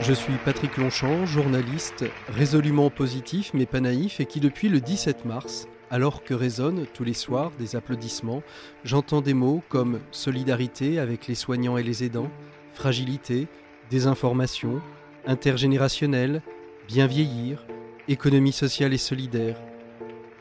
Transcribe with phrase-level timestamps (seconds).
[0.00, 5.24] Je suis Patrick Longchamp, journaliste, résolument positif mais pas naïf et qui depuis le 17
[5.24, 8.42] mars, alors que résonnent tous les soirs des applaudissements,
[8.84, 12.30] j'entends des mots comme solidarité avec les soignants et les aidants,
[12.74, 13.46] fragilité,
[13.90, 14.80] désinformation,
[15.26, 16.42] intergénérationnel,
[16.88, 17.66] bien vieillir,
[18.08, 19.56] économie sociale et solidaire.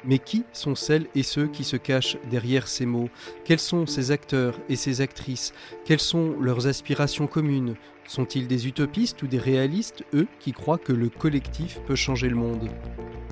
[0.03, 3.09] Mais qui sont celles et ceux qui se cachent derrière ces mots?
[3.45, 5.53] Quels sont ces acteurs et ces actrices?
[5.85, 7.75] Quelles sont leurs aspirations communes?
[8.07, 12.35] Sont-ils des utopistes ou des réalistes, eux, qui croient que le collectif peut changer le
[12.35, 12.69] monde?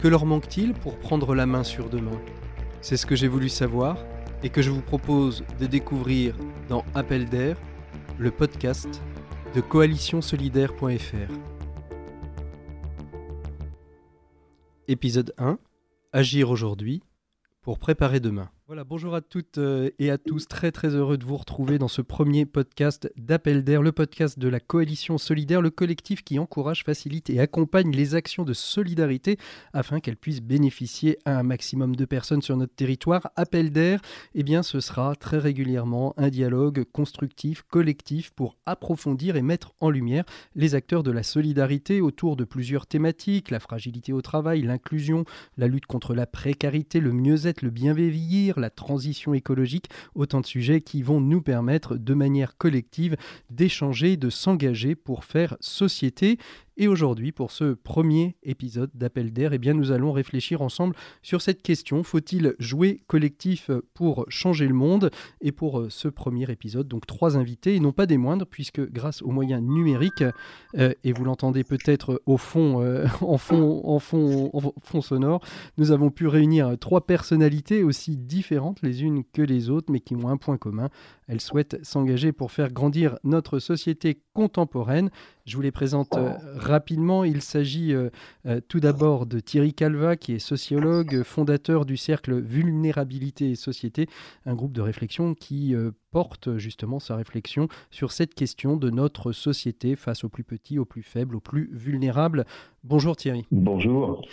[0.02, 2.20] Que leur manque-t-il pour prendre la main sur demain?
[2.82, 3.98] C'est ce que j'ai voulu savoir
[4.44, 6.36] et que je vous propose de découvrir
[6.70, 7.58] dans Appel d'air,
[8.20, 9.02] le podcast
[9.56, 11.34] de coalitionsolidaire.fr.
[14.88, 15.60] Épisode 1
[16.12, 17.04] Agir aujourd'hui
[17.62, 18.50] pour préparer demain.
[18.70, 20.48] Voilà, bonjour à toutes euh, et à tous.
[20.48, 24.48] Très très heureux de vous retrouver dans ce premier podcast d'Appel d'air, le podcast de
[24.48, 29.38] la coalition solidaire, le collectif qui encourage, facilite et accompagne les actions de solidarité
[29.74, 33.32] afin qu'elles puissent bénéficier à un maximum de personnes sur notre territoire.
[33.36, 34.02] Appel d'air,
[34.36, 39.90] eh bien ce sera très régulièrement un dialogue constructif, collectif pour approfondir et mettre en
[39.90, 45.26] lumière les acteurs de la solidarité autour de plusieurs thématiques, la fragilité au travail, l'inclusion,
[45.58, 50.46] la lutte contre la précarité, le mieux-être, le bien vieillir, la transition écologique, autant de
[50.46, 53.16] sujets qui vont nous permettre de manière collective
[53.50, 56.38] d'échanger, de s'engager pour faire société.
[56.82, 61.62] Et aujourd'hui, pour ce premier épisode d'Appel d'air, eh nous allons réfléchir ensemble sur cette
[61.62, 62.04] question.
[62.04, 65.12] Faut-il jouer collectif pour changer le monde?
[65.42, 68.80] Et pour euh, ce premier épisode, donc trois invités, et non pas des moindres, puisque
[68.80, 70.24] grâce aux moyens numériques,
[70.78, 75.42] euh, et vous l'entendez peut-être au fond, euh, en, fond, en, fond, en fond sonore,
[75.78, 80.16] nous avons pu réunir trois personnalités aussi différentes les unes que les autres, mais qui
[80.16, 80.88] ont un point commun.
[81.30, 85.12] Elles souhaitent s'engager pour faire grandir notre société contemporaine.
[85.46, 87.24] Je vous les présente euh, rapidement.
[87.24, 88.10] Il s'agit euh,
[88.48, 94.08] euh, tout d'abord de Thierry Calva, qui est sociologue, fondateur du cercle Vulnérabilité et Société,
[94.48, 95.76] un groupe de réflexion qui
[96.12, 100.86] porte justement sa réflexion sur cette question de notre société face aux plus petits, aux
[100.86, 102.46] plus faibles, aux plus vulnérables.
[102.86, 103.46] Bonjour Thierry.
[103.52, 104.26] Bonjour.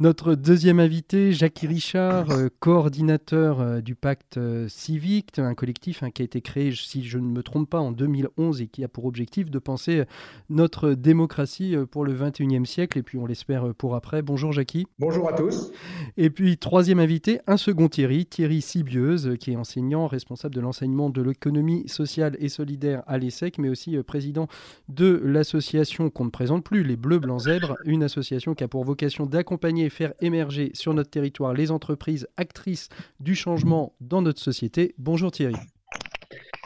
[0.00, 6.10] Notre deuxième invité, Jackie Richard, euh, coordinateur euh, du pacte euh, civique, un collectif hein,
[6.10, 8.88] qui a été créé, si je ne me trompe pas, en 2011 et qui a
[8.88, 10.02] pour objectif de penser
[10.50, 14.22] notre démocratie pour le 21e siècle et puis on l'espère pour après.
[14.22, 14.86] Bonjour Jackie.
[14.98, 15.70] Bonjour à tous.
[16.16, 21.10] Et puis troisième invité, un second Thierry, Thierry Sibieuse, qui est enseignant, responsable de l'enseignement
[21.14, 24.48] de l'économie sociale et solidaire à l'ESSEC, mais aussi président
[24.88, 28.84] de l'association qu'on ne présente plus, les Bleus Blancs Zèbres, une association qui a pour
[28.84, 32.88] vocation d'accompagner et faire émerger sur notre territoire les entreprises actrices
[33.20, 34.94] du changement dans notre société.
[34.98, 35.54] Bonjour Thierry.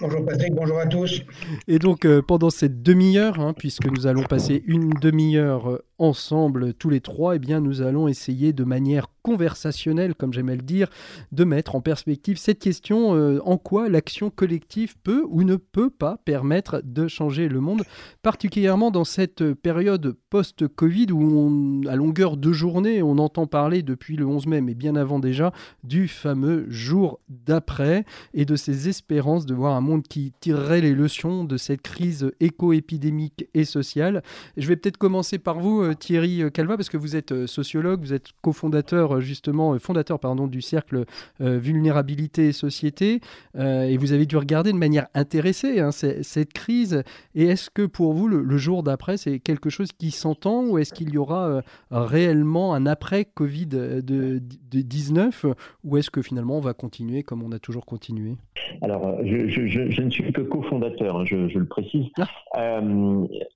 [0.01, 1.23] Bonjour Patrick, bonjour à tous.
[1.67, 6.73] Et donc euh, pendant cette demi-heure, hein, puisque nous allons passer une demi-heure euh, ensemble
[6.75, 10.89] tous les trois, eh bien nous allons essayer de manière conversationnelle, comme j'aimais le dire,
[11.33, 15.91] de mettre en perspective cette question euh, en quoi l'action collective peut ou ne peut
[15.91, 17.83] pas permettre de changer le monde,
[18.23, 24.25] particulièrement dans cette période post-Covid où à longueur de journée, on entend parler depuis le
[24.25, 25.53] 11 mai, mais bien avant déjà,
[25.85, 30.95] du fameux jour d'après et de ces espérances de voir un monde qui tirerait les
[30.95, 34.23] leçons de cette crise éco-épidémique et sociale.
[34.57, 38.01] Je vais peut-être commencer par vous, euh, Thierry Calva, parce que vous êtes euh, sociologue,
[38.01, 41.05] vous êtes cofondateur justement, fondateur pardon, du cercle
[41.41, 43.21] Vulnérabilité et Société,
[43.59, 47.03] et vous avez dû regarder de manière intéressée hein, cette crise.
[47.35, 50.93] Et est-ce que pour vous, le, jour d'après, c'est quelque chose qui s'entend ou est-ce
[50.93, 57.43] qu'il y aura réellement un après Covid-19 ou est-ce que finalement on va continuer comme
[57.43, 58.37] on a toujours continué?
[58.83, 62.07] Alors, je, ne suis que cofondateur, hein, je, le précise.
[62.53, 62.81] Ah.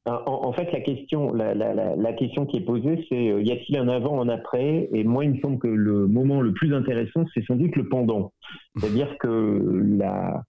[0.06, 3.88] en, fait, la question, la, la question qui est posée, c'est euh, y a-t-il un
[3.88, 7.44] avant, un après Et moi, il me semble que le moment le plus intéressant, c'est
[7.44, 8.32] sans doute le pendant.
[8.76, 10.44] C'est-à-dire que la...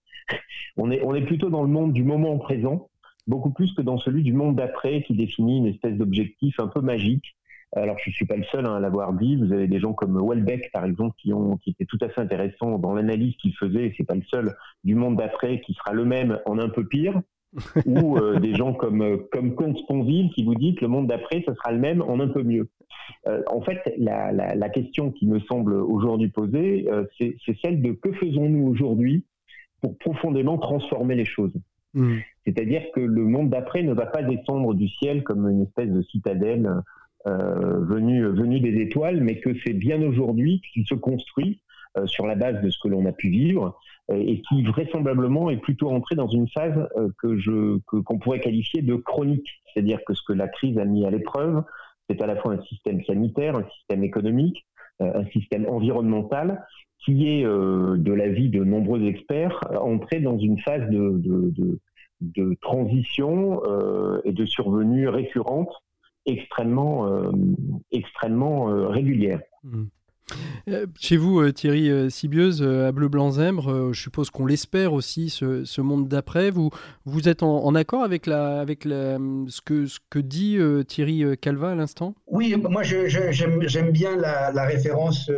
[0.76, 2.88] on, est, on est plutôt dans le monde du moment présent,
[3.26, 6.80] beaucoup plus que dans celui du monde d'après, qui définit une espèce d'objectif un peu
[6.80, 7.36] magique.
[7.76, 9.34] Alors, je ne suis pas le seul hein, à l'avoir dit.
[9.36, 12.20] Vous avez des gens comme Welbeck, par exemple, qui, ont, qui étaient tout à fait
[12.20, 14.54] intéressants dans l'analyse qu'il faisait, c'est pas le seul,
[14.84, 17.20] du monde d'après, qui sera le même en un peu pire.
[17.86, 21.06] ou euh, des gens comme, euh, comme Comte Sponville qui vous dit que le monde
[21.06, 22.68] d'après, ce sera le même en un peu mieux.
[23.26, 26.86] Euh, en fait, la, la, la, question qui me semble aujourd'hui posée,
[27.18, 29.24] c'est celle de que faisons-nous aujourd'hui
[29.80, 31.52] pour profondément transformer les choses?
[31.94, 32.16] Mmh.
[32.44, 36.02] C'est-à-dire que le monde d'après ne va pas descendre du ciel comme une espèce de
[36.02, 36.70] citadelle
[37.26, 41.60] venue, venue des étoiles, mais que c'est bien aujourd'hui qu'il se construit
[42.06, 43.78] sur la base de ce que l'on a pu vivre
[44.12, 46.88] et qui vraisemblablement est plutôt entré dans une phase
[47.18, 51.06] que je qu'on pourrait qualifier de chronique, c'est-à-dire que ce que la crise a mis
[51.06, 51.62] à l'épreuve,
[52.08, 54.66] c'est à la fois un système sanitaire, un système économique,
[55.00, 56.64] un système environnemental
[57.04, 61.78] qui est, de l'avis de nombreux experts, entré dans une phase de, de,
[62.20, 63.62] de, transition
[64.24, 65.72] et de survenue récurrente
[66.26, 67.30] extrêmement, euh,
[67.92, 69.40] extrêmement euh, régulière.
[69.62, 69.84] Mmh.
[70.68, 75.80] Euh, chez vous, Thierry Sibieuse, à Bleu Blanc Zèbre, je suppose qu'on l'espère aussi, ce,
[75.80, 76.50] monde d'après.
[76.50, 76.70] Vous,
[77.04, 82.14] vous êtes en, accord avec, avec ce, que, ce que dit Thierry Calva à l'instant?
[82.26, 85.30] Oui, moi j'aime bien la, référence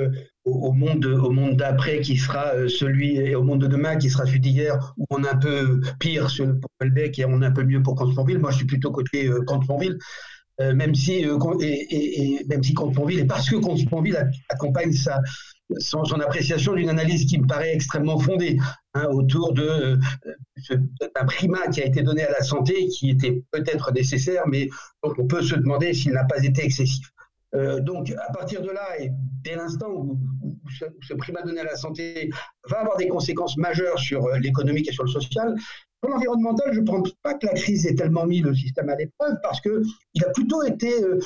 [0.45, 4.27] au, monde, au monde d'après qui sera celui, et au monde de demain qui sera
[4.27, 6.29] celui d'hier, où on est un peu pire
[6.61, 8.39] pour Welbeck et on est un peu mieux pour Cantonville.
[8.39, 9.99] Moi je suis plutôt côté Cantonville.
[10.61, 11.37] Euh, même si euh,
[12.49, 14.91] même si et parce que Comte-Sponville accompagne
[15.79, 18.57] son, appréciation d'une analyse qui me paraît extrêmement fondée
[18.95, 20.77] hein, autour de euh,
[21.15, 24.71] d'un primat qui a été donné à la santé qui était peut-être nécessaire, mais
[25.03, 27.13] dont on peut se demander s'il n'a pas été excessif.
[27.81, 29.11] Donc, à partir de là, et
[29.45, 30.19] dès l'instant où,
[30.79, 32.31] ce, ce, primat donné à la santé
[32.69, 35.55] va avoir des conséquences majeures sur l'économique et sur le social,
[36.01, 38.97] pour l'environnemental, je ne pense pas que la crise ait tellement mis le système à
[38.97, 41.19] l'épreuve parce qu'il a plutôt été euh,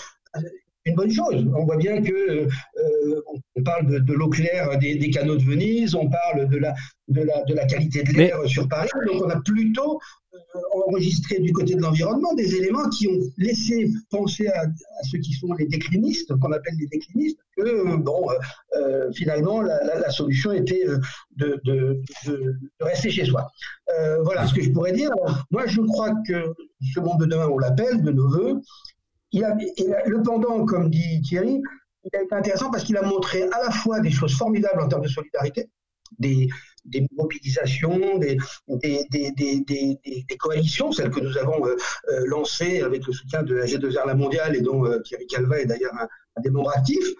[0.86, 1.46] une bonne chose.
[1.54, 3.22] On voit bien que euh,
[3.56, 6.74] on parle de, l'eau claire des, canaux de Venise, on parle de la,
[7.08, 8.88] de la, de la qualité de l'air sur Paris.
[9.06, 10.00] Donc on a plutôt
[10.32, 10.38] euh,
[10.86, 14.64] enregistré du côté de l'environnement des éléments qui ont laissé penser à,
[15.10, 18.28] ceux qui sont les déclinistes, qu'on appelle les déclinistes, que bon,
[18.76, 20.84] euh, finalement la, solution était
[21.36, 23.46] de, de, de, rester chez soi.
[24.22, 25.10] voilà ce que je pourrais dire.
[25.50, 26.54] moi je crois que
[26.94, 28.60] ce monde de demain, on l'appelle de nos voeux,
[29.32, 29.56] il a,
[30.06, 31.60] le pendant, comme dit Thierry,
[32.04, 34.88] il a été intéressant parce qu'il a montré à la fois des choses formidables en
[34.88, 35.68] termes de solidarité,
[36.18, 36.48] des,
[36.84, 38.38] des mobilisations, des,
[38.68, 41.76] des, des, coalitions, celles que nous avons euh,
[42.08, 45.60] euh, lancées avec le soutien de la G2R La Mondiale et dont euh, Thierry Calva
[45.60, 47.14] est d'ailleurs un, un, des membres actifs.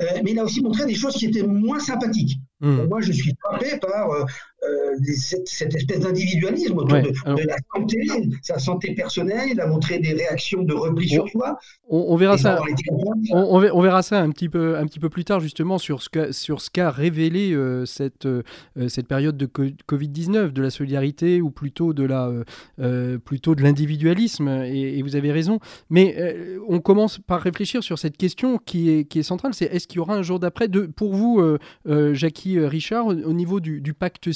[0.00, 2.38] mais il a aussi montré des choses qui étaient moins sympathiques.
[2.60, 2.84] Mmh.
[2.84, 4.26] Moi, je suis frappé par
[4.66, 7.98] euh, cette, espèce d'individualisme autour de, la santé,
[8.42, 9.48] sa santé personnelle.
[9.50, 11.58] Il a montré des réactions de repli sur soi.
[11.88, 12.60] On, verra ça.
[13.30, 16.32] On, verra ça un petit peu, un petit peu plus tard justement sur ce qu'a
[16.32, 18.42] sur ce qu'a révélé euh, cette euh,
[18.88, 22.30] cette période de Covid 19, de la solidarité ou plutôt de la
[23.24, 24.48] plutôt de l'individualisme.
[24.48, 25.60] Et, vous avez raison.
[25.90, 26.16] Mais
[26.68, 29.54] on commence par réfléchir sur cette question qui est qui est centrale.
[29.54, 31.42] C'est est-ce qu'il y aura un jour d'après de pour vous,
[32.12, 34.32] Jackie Richard, au, au niveau du, du pacte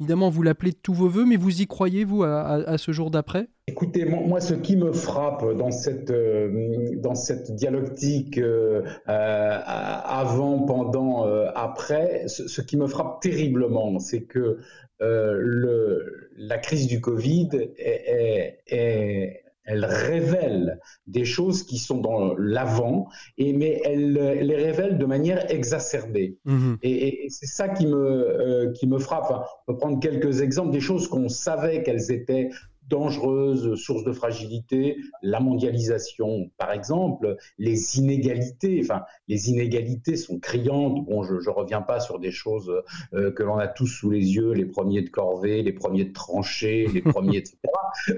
[0.00, 3.10] Évidemment, vous l'appelez de tous vos voeux, mais vous y croyez, vous, à, ce jour
[3.10, 3.48] d'après?
[3.68, 10.60] Écoutez, moi, ce qui me frappe dans cette, euh, dans cette dialectique euh, euh, avant,
[10.60, 14.58] pendant, après, ce, qui me frappe terriblement, c'est que
[15.00, 23.08] le, la crise du Covid est, est elle révèle des choses qui sont dans l'avant,
[23.36, 26.38] et mais elle, les révèle de manière exacerbée.
[26.44, 26.78] Mhm.
[26.82, 29.30] Et, c'est ça qui me, euh, qui me frappe.
[29.66, 32.50] on peut prendre quelques exemples des choses qu'on savait qu'elles étaient
[32.88, 41.04] dangereuses, sources de fragilité, la mondialisation par exemple, les inégalités, enfin les inégalités sont criantes,
[41.06, 42.72] bon je ne reviens pas sur des choses
[43.14, 46.12] euh, que l'on a tous sous les yeux, les premiers de corvée, les premiers de
[46.12, 47.56] tranchée, les premiers etc.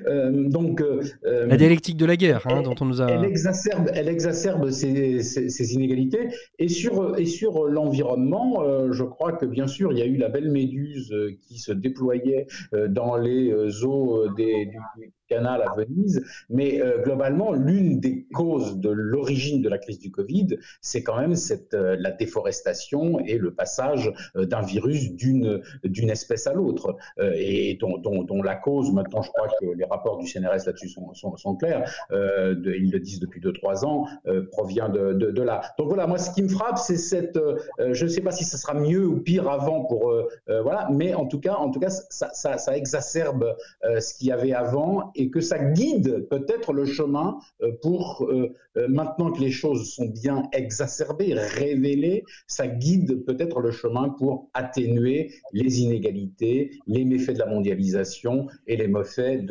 [0.07, 1.03] Euh, donc, euh,
[1.47, 3.11] la dialectique de la guerre hein, dont on nous a...
[3.11, 6.29] Elle exacerbe, elle exacerbe ces, ces, inégalités
[6.59, 10.29] et sur, et sur l'environnement, je crois que bien sûr il y a eu la
[10.29, 13.53] belle méduse qui se déployait dans les
[13.85, 14.79] eaux des du,
[15.29, 16.25] canal à Venise.
[16.49, 21.19] Mais euh, globalement, l'une des causes de l'origine de la crise du Covid, c'est quand
[21.19, 26.55] même cette, euh, la déforestation et le passage euh, d'un virus d'une d'une espèce à
[26.55, 30.89] l'autre, et dont, dont, la cause, maintenant je crois que les rapports du CNRS là-dessus
[30.89, 34.07] sont, sont, clairs, ils le disent depuis 2-3 ans,
[34.51, 35.61] provient de, de, là.
[35.79, 37.39] Donc voilà, moi ce qui me frappe, c'est cette,
[37.79, 40.15] je ne sais pas si ça sera mieux ou pire avant pour,
[40.47, 44.55] voilà, mais en tout cas, en tout cas ça, ça exacerbe ce qu'il y avait
[44.55, 49.51] avant et que ça guide peut-être le chemin euh, pour, euh, euh, maintenant que les
[49.51, 57.05] choses sont bien exacerbées, révélées, ça guide peut-être le chemin pour atténuer les inégalités, les
[57.05, 59.45] méfaits de la mondialisation et les méfaits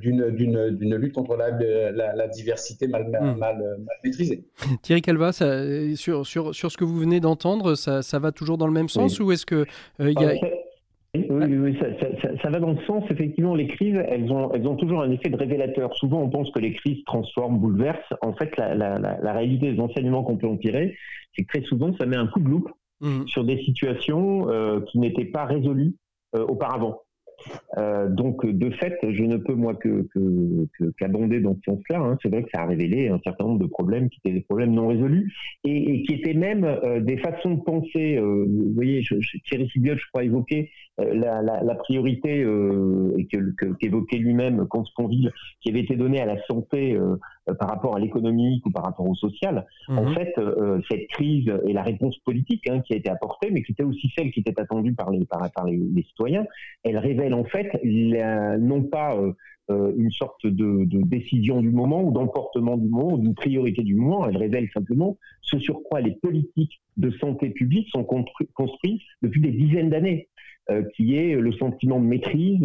[0.00, 3.38] d'une lutte contre la, diversité mal, hmm.
[3.38, 4.44] mal, maîtrisée.
[4.82, 8.66] Thierry Calva, sur, sur, sur, ce que vous venez d'entendre, ça, ça, va toujours dans
[8.66, 9.64] le même sens ou est-ce que
[9.98, 10.34] il y a...
[11.14, 11.76] Oui, oui,
[12.40, 15.28] ça, va dans le sens, effectivement, les crises, elles ont, elles ont toujours un effet
[15.28, 15.94] de révélateur.
[15.96, 18.14] Souvent, on pense que les crises transforment, bouleversent.
[18.22, 20.96] En fait, la, réalité des enseignements qu'on peut en tirer,
[21.34, 23.26] c'est que très souvent, ça met un coup de loupe mmh.
[23.26, 24.46] sur des situations
[24.86, 25.96] qui n'étaient pas résolues
[26.32, 27.00] auparavant.
[27.78, 30.06] Euh, donc, de fait, je ne peux moi que
[30.98, 31.98] qu'abonder dans ce sens-là.
[32.00, 32.18] Hein.
[32.22, 34.72] C'est vrai que ça a révélé un certain nombre de problèmes qui étaient des problèmes
[34.72, 35.32] non résolus
[35.64, 38.16] et, et qui étaient même euh, des façons de penser.
[38.16, 42.46] Euh, vous voyez, je, je, Thierry Sibiot, je crois, évoquer euh, la, la, la, priorité
[43.16, 43.28] et
[43.78, 46.98] qu'évoquait lui-même Consponville, qui avait été donnée à la santé
[47.58, 49.66] par rapport à l'économique ou par rapport au social.
[49.88, 50.14] En mhm.
[50.14, 50.34] fait,
[50.90, 54.12] cette crise et la réponse politique hein, qui a été apportée, mais qui était aussi
[54.16, 56.44] celle qui était attendue par les, par, par les, les citoyens,
[56.84, 59.32] elle révèle en fait non pas euh,
[59.70, 63.94] euh, une sorte de, décision du moment ou d'emportement du moment ou d'une priorité du
[63.94, 69.40] moment, elle révèle simplement ce sur quoi les politiques de santé publique sont construites depuis
[69.40, 70.28] des dizaines d'années.
[70.70, 72.64] Euh, qui est le sentiment de maîtrise,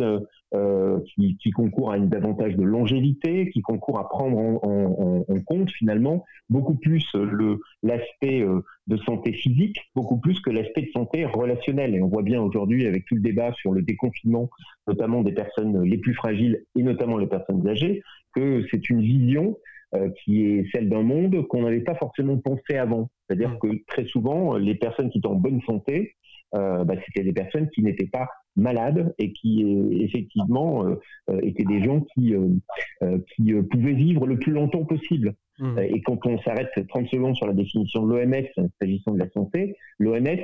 [0.53, 5.25] euh, qui, qui, concourt à une davantage de longévité, qui concourt à prendre en, en,
[5.27, 10.83] en compte finalement beaucoup plus le l'aspect euh, de santé physique, beaucoup plus que l'aspect
[10.83, 11.95] de santé relationnelle.
[11.95, 14.49] Et on voit bien aujourd'hui avec tout le débat sur le déconfinement,
[14.87, 18.03] notamment des personnes les plus fragiles et notamment les personnes âgées,
[18.35, 19.57] que c'est une vision
[20.23, 23.09] qui est celle d'un monde qu'on n'avait pas forcément pensé avant.
[23.27, 26.15] C'est-à-dire que très souvent, les personnes qui sont en bonne santé,
[26.55, 29.65] bah, c'était des personnes qui n'étaient pas malades et qui
[29.99, 32.33] effectivement euh, étaient des gens qui,
[33.35, 35.35] qui pouvaient vivre le plus longtemps possible.
[35.59, 35.79] Mmh.
[35.79, 39.75] Et quand on s'arrête 30 secondes sur la définition de l'OMS s'agissant de la santé,
[39.99, 40.39] l'OMS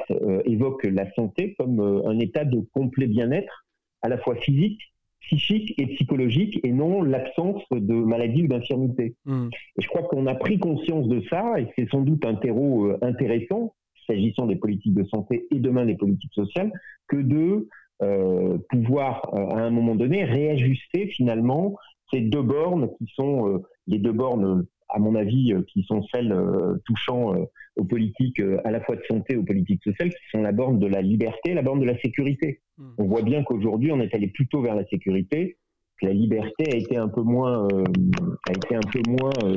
[0.46, 3.66] évoque la santé comme un état de complet bien-être,
[4.02, 4.82] à la fois physique,
[5.22, 9.16] psychique et psychologique et non l'absence de maladie ou d'infirmité.
[9.26, 9.50] Mmh.
[9.78, 12.92] Et je crois qu'on a pris conscience de ça et c'est sans doute un terreau
[13.02, 13.74] intéressant
[14.12, 16.72] s'agissant des politiques de santé et demain des politiques sociales,
[17.08, 17.68] que de
[18.02, 21.76] euh, pouvoir euh, à un moment donné réajuster finalement
[22.12, 26.36] ces deux bornes qui sont euh, les deux bornes à mon avis, qui sont celles
[26.84, 27.34] touchant
[27.78, 30.88] aux politiques à la fois de santé, aux politiques sociales, qui sont la borne de
[30.88, 32.60] la liberté, la borne de la sécurité.
[32.78, 32.90] Mmh.
[32.98, 35.56] On voit bien qu'aujourd'hui, on est allé plutôt vers la sécurité,
[35.98, 39.56] que la liberté a été un peu moins, a été un peu moins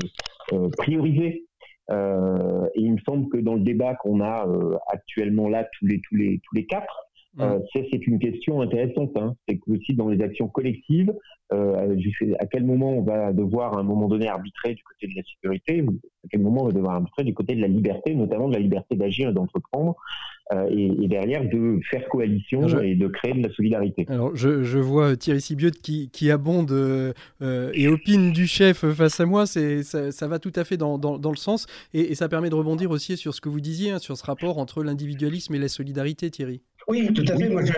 [0.78, 1.46] priorisée
[1.90, 5.86] euh, et il me semble que dans le débat qu'on a euh, actuellement là, tous
[5.86, 7.42] les, tous les, tous les quatre, mmh.
[7.42, 9.16] euh, c'est une question intéressante.
[9.16, 9.34] Hein.
[9.46, 11.12] C'est que aussi dans les actions collectives,
[11.52, 11.96] euh,
[12.38, 15.22] à quel moment on va devoir à un moment donné arbitrer du côté de la
[15.22, 15.84] sécurité,
[16.24, 18.60] à quel moment on va devoir arbitrer du côté de la liberté, notamment de la
[18.60, 19.94] liberté d'agir et d'entreprendre,
[20.52, 24.04] euh, et, derrière de faire coalition et de créer de la solidarité.
[24.08, 27.12] Alors je, je vois Thierry Sibiot qui, qui abonde euh,
[27.72, 30.98] et opine du chef face à moi, c'est ça, ça, va tout à fait dans,
[30.98, 33.60] dans, dans le sens, et, et, ça permet de rebondir aussi sur ce que vous
[33.60, 36.60] disiez, hein, sur ce rapport entre l'individualisme et la solidarité, Thierry.
[36.88, 37.48] Oui, tout à fait.
[37.48, 37.72] Moi, je,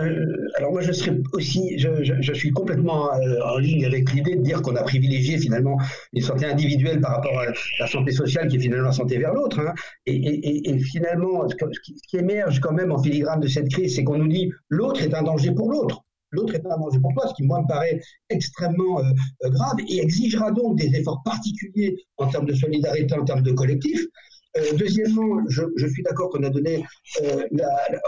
[0.56, 4.34] alors moi, je serais aussi, je, je, je suis complètement euh, en ligne avec l'idée
[4.34, 5.78] de dire qu'on a privilégié finalement
[6.12, 7.46] une santé individuelle par rapport à
[7.78, 9.60] la santé sociale, qui est finalement la santé vers l'autre.
[9.60, 9.74] Hein.
[10.06, 14.02] Et, et, et, finalement, ce qui, émerge quand même en filigrane de cette crise, c'est
[14.02, 16.02] qu'on nous dit l'autre est un danger pour l'autre.
[16.32, 20.00] L'autre est un danger pour toi, ce qui moi me paraît extrêmement euh, grave et
[20.00, 24.04] exigera donc des efforts particuliers en termes de solidarité, en termes de collectif.
[24.56, 26.84] Euh, deuxièmement, je, suis d'accord qu'on a donné,
[27.22, 27.46] euh,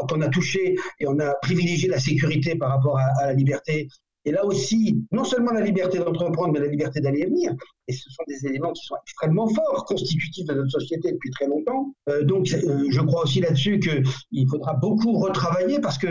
[0.09, 3.88] qu'on a touché et on a privilégié la sécurité par rapport à la liberté.
[4.28, 7.54] Et là aussi, non seulement la liberté d'entreprendre, mais la liberté d'aller et venir.
[7.87, 11.47] Et ce sont des éléments qui sont extrêmement forts, constitutifs de notre société depuis très
[11.47, 11.94] longtemps.
[12.11, 16.08] Euh, donc, euh, je crois aussi là-dessus qu'il faudra beaucoup retravailler parce que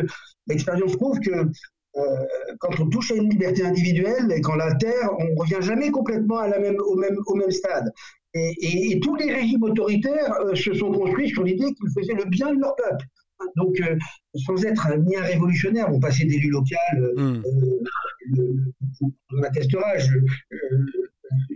[0.48, 2.26] l'expérience prouve que euh,
[2.60, 6.38] quand on touche à une liberté individuelle et qu'on l'altère, on ne revient jamais complètement
[6.38, 6.96] au,
[7.36, 7.94] même, stade.
[8.34, 12.60] Et, tous les régimes autoritaires se sont construits sur l'idée qu'ils faisaient le bien de
[12.62, 13.06] leur peuple.
[13.56, 13.98] Donc, euh,
[14.46, 16.80] sans être ni un révolutionnaire, vous passez d'élu local,
[17.18, 18.72] euh, mm.
[19.34, 20.20] on attestera, je,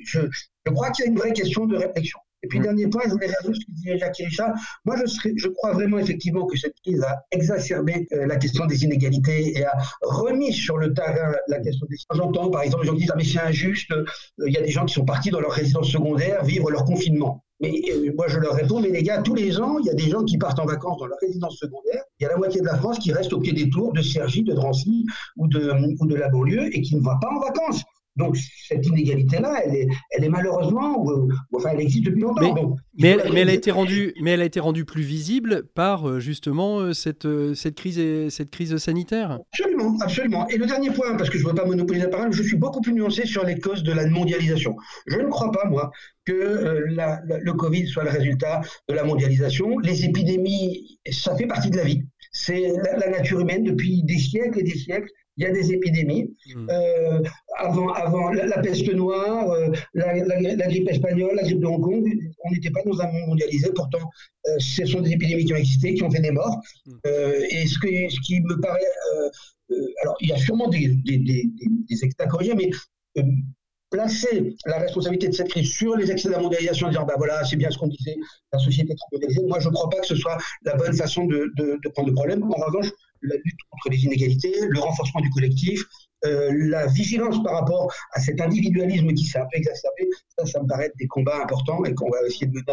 [0.03, 0.19] je,
[0.65, 2.19] je crois qu'il y a une vraie question de réflexion.
[2.43, 2.63] Et puis, mm.
[2.63, 4.53] dernier point, je voulais réagir ce que disait Jacques Richard.
[4.85, 8.65] Moi, je, serais, je crois vraiment effectivement que cette crise a exacerbé euh, la question
[8.65, 11.97] des inégalités et a remis sur le terrain la question des.
[12.13, 14.05] J'entends, par exemple, les gens qui disent Ah, mais c'est injuste, euh,
[14.45, 17.43] il y a des gens qui sont partis dans leur résidence secondaire vivre leur confinement.
[17.61, 19.93] Mais euh, moi, je leur réponds, mais les gars, tous les ans, il y a
[19.93, 22.03] des gens qui partent en vacances dans leur résidence secondaire.
[22.19, 24.01] Il y a la moitié de la France qui reste au pied des tours de
[24.01, 25.05] Cergy, de Drancy
[25.37, 25.71] ou de,
[26.05, 27.83] de la banlieue et qui ne va pas en vacances.
[28.21, 28.37] Donc
[28.67, 31.03] cette inégalité-là, elle est, elle est malheureusement,
[31.53, 32.75] enfin, elle existe depuis longtemps.
[32.97, 36.07] Mais, elle, mais, elle, a été rendue, mais elle a été rendue plus visible par
[36.07, 37.99] euh, justement euh, cette, euh, cette, crise,
[38.29, 39.39] cette crise sanitaire.
[39.53, 40.47] Absolument, absolument.
[40.49, 42.57] Et le dernier point, parce que je ne veux pas monopoliser la parole, je suis
[42.57, 44.75] beaucoup plus nuancé sur les causes de la mondialisation.
[45.07, 45.91] Je ne crois pas, moi,
[46.25, 49.79] que la, le Covid soit le résultat de la mondialisation.
[49.79, 52.03] Les épidémies, ça fait partie de la vie.
[52.31, 55.71] C'est la, la nature humaine depuis des siècles et des siècles il y a des
[55.71, 56.35] épidémies.
[56.55, 56.69] Mmh.
[56.69, 57.21] Euh,
[57.57, 59.55] avant, avant la, peste noire,
[59.93, 62.05] la, grippe espagnole, la grippe de Hong Kong,
[62.43, 63.69] on n'était pas dans un monde mondialisé.
[63.75, 64.09] Pourtant,
[64.57, 66.59] ce sont des épidémies qui ont existé, qui ont fait des morts.
[66.85, 66.91] Mm.
[67.49, 68.79] et ce, ce, qui me paraît
[70.01, 71.49] alors, il y a sûrement des, des, des,
[71.89, 72.69] des, corrigés, mais
[73.91, 77.15] placer la responsabilité de cette crise sur les excès de la mondialisation en disant bah
[77.17, 78.15] voilà c'est bien ce qu'on disait
[78.53, 80.93] la société est trop mondialisée moi je ne crois pas que ce soit la bonne
[80.93, 82.89] façon de, de, de prendre le problème en revanche
[83.21, 85.83] la lutte contre les inégalités le renforcement du collectif
[86.25, 90.61] euh, la vigilance par rapport à cet individualisme qui s'est un peu exacerbé, ça, ça
[90.61, 92.63] me paraît être des combats importants et qu'on va essayer de mener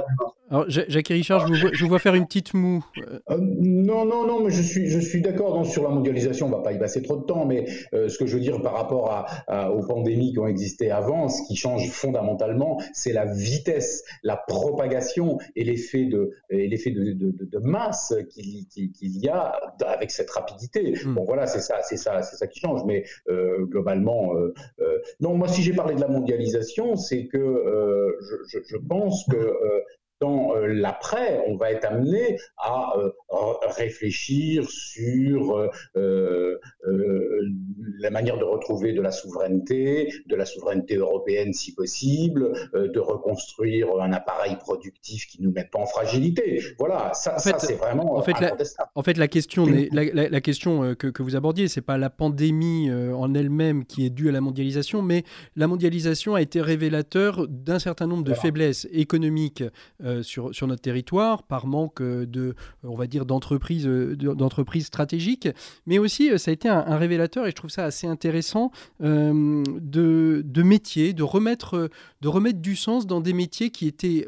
[0.51, 2.85] Alors, Jacques et Richard, je vous, vois, faire une petite moue.
[2.99, 6.57] Euh, non, non, non, mais je suis, je suis d'accord sur la mondialisation, on ne
[6.57, 8.75] va pas y passer trop de temps, mais euh, ce que je veux dire par
[8.75, 9.11] rapport
[9.49, 14.37] à, aux pandémies qui ont existé avant, ce qui change fondamentalement, c'est la vitesse, la
[14.37, 18.67] propagation et l'effet de, l'effet de, de, de, masse qu'il
[19.01, 19.53] y a
[19.87, 20.95] avec cette rapidité.
[21.05, 21.15] Hmm.
[21.15, 24.35] Bon, voilà, c'est ça, c'est ça, c'est ça qui change, mais euh, globalement.
[24.35, 28.17] Euh, euh, non, moi, si j'ai parlé de la mondialisation, c'est que
[28.49, 29.55] je, pense que
[30.21, 33.11] dans euh, l'après, on va être amené à euh,
[33.77, 36.59] réfléchir sur euh,
[38.01, 43.89] la manière de retrouver de la souveraineté, de la souveraineté européenne si possible, de reconstruire
[44.01, 46.63] un appareil productif qui ne nous mette pas en fragilité.
[46.79, 48.57] Voilà, ça, ça c'est vraiment en fait, la,
[48.95, 52.91] en fait, la question, la, la, question que, que, vous abordiez, c'est pas la pandémie
[52.93, 55.25] en elle-même qui est due à la mondialisation, mais
[55.57, 59.63] la mondialisation a été révélateur d'un certain nombre de faiblesses économiques
[60.09, 65.49] euh, sur, sur, notre territoire par manque de, on va dire, d'entreprises, d'entreprises stratégiques.
[65.87, 68.71] Mais aussi, euh, ça a été un, révélateur, et je trouve ça assez intéressant,
[69.03, 74.27] euh, de, de métiers, de remettre, de remettre du sens dans des métiers qui étaient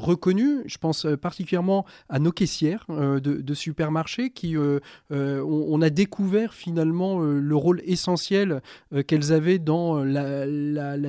[0.00, 0.62] peu reconnus.
[0.66, 4.80] Je pense euh, particulièrement à nos caissières euh, de, supermarchés qui euh,
[5.10, 8.62] on, a découvert finalement le rôle essentiel
[9.06, 10.46] qu'elles avaient dans la,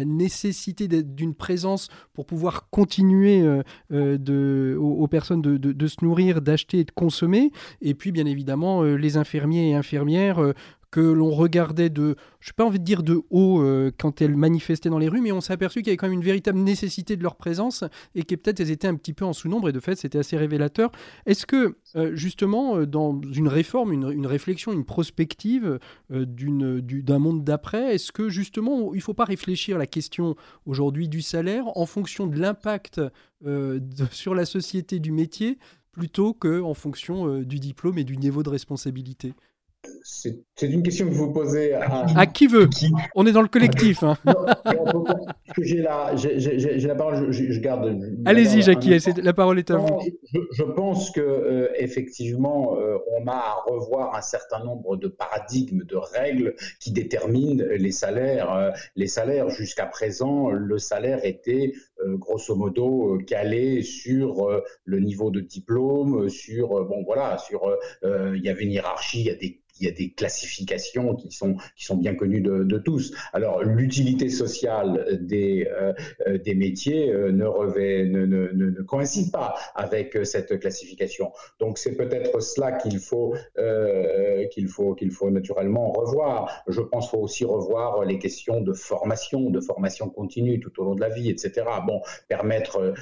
[0.06, 3.44] nécessité d'une présence pour pouvoir continuer
[3.92, 7.52] aux, personnes de, de, se nourrir, d'acheter et de consommer.
[7.82, 10.54] Et puis bien évidemment les infirmiers et infirmières
[10.92, 14.36] que l'on regardait de, je n'ai pas envie de dire de haut euh, quand elles
[14.36, 16.60] manifestaient dans les rues, mais on s'est aperçu qu'il y avait quand même une véritable
[16.60, 19.72] nécessité de leur présence et que peut-être elles étaient un petit peu en sous-nombre et
[19.72, 20.92] de fait c'était assez révélateur.
[21.26, 27.96] Est-ce que euh, justement euh, dans une réforme, une, réflexion, une prospective d'un monde d'après,
[27.96, 31.86] est-ce que justement il ne faut pas réfléchir à la question aujourd'hui du salaire en
[31.86, 33.02] fonction de l'impact
[34.12, 35.58] sur la société du métier
[35.92, 39.34] plutôt qu'en fonction du diplôme et du niveau de responsabilité?
[40.04, 42.70] C'est une question que vous posez à, à qui veut?
[43.16, 44.04] On est dans le collectif.
[44.04, 44.16] Hein.
[45.60, 48.00] j'ai la, la, parole, je, garde.
[48.26, 50.00] Allez-y, Jackie, la parole est à vous.
[50.52, 55.84] Je, pense que euh, effectivement, euh, on a à revoir un certain nombre de paradigmes,
[55.84, 58.54] de règles qui déterminent les salaires.
[58.54, 61.74] Euh, les salaires, jusqu'à présent, le salaire était
[62.18, 68.64] grosso modo calé sur le niveau de diplôme, sur bon voilà, sur il y avait
[68.64, 73.14] une hiérarchie, il y a des classifications qui sont, qui sont bien connues de, tous.
[73.34, 75.94] Alors, l'utilité sociale des, euh,
[76.28, 81.32] euh, métiers euh, ne, revêt, ne, coïncide pas avec cette classification.
[81.60, 83.36] Donc, c'est peut-être cela qu'il faut,
[84.52, 86.64] qu'il faut, qu'il faut naturellement revoir.
[86.68, 90.86] Je pense qu'il faut aussi revoir les questions de formation, de formation continue tout au
[90.86, 91.66] long de la vie, etc.
[91.86, 91.91] Bon,
[92.28, 92.94] permettre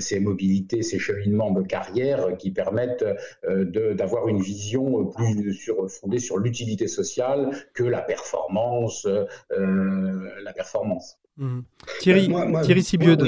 [0.00, 3.04] ces mobilités, ces cheminements de carrière qui permettent
[3.44, 9.06] d'avoir une vision plus sur fondée sur l'utilité sociale que la performance.
[9.52, 11.18] Euh, la performance.
[11.36, 11.60] Mmh.
[12.00, 12.84] Thierry, moi, Thierry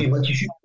[0.09, 0.21] Moi,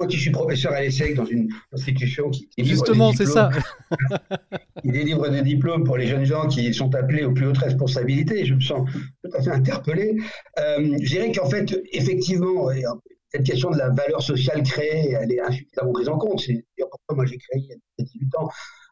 [0.07, 2.49] qui suis, professeur à l'ESSEC dans une institution qui.
[2.57, 3.51] Justement, c'est ça.
[4.83, 8.45] il délivre des diplômes pour les jeunes gens qui sont appelés aux plus hautes responsabilités.
[8.45, 8.89] Je me sens
[9.23, 10.17] tout à fait interpellé.
[10.59, 12.69] Euh, je dirais qu'en fait, effectivement,
[13.35, 16.39] cette question de la valeur sociale créée, elle est insuffisamment prise en compte.
[16.39, 18.49] C'est pourquoi moi j'ai créé il y a 18 ans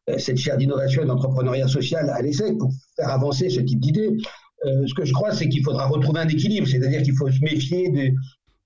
[0.09, 4.17] euh, cette chaire d'innovation et d'entrepreneuriat social à l'ESSEC pour faire avancer ce type d'idées.
[4.65, 7.39] Euh, ce que je crois, c'est qu'il faudra retrouver un équilibre, c'est-à-dire qu'il faut se
[7.39, 8.13] méfier, de,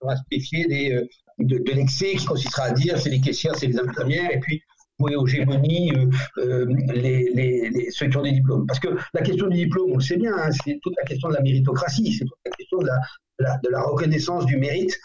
[0.02, 1.06] se méfier euh,
[1.38, 4.62] de, l'excès qui consistera à dire c'est les caissières, c'est les infirmières, et puis
[5.00, 5.92] jouer aux gémonies
[6.38, 8.66] les, les, ceux qui ont des diplômes.
[8.66, 11.30] Parce que la question du diplôme, on le sait bien, hein, c'est toute la question
[11.30, 13.00] de la méritocratie, c'est toute la question de la,
[13.39, 14.97] de la reconnaissance du mérite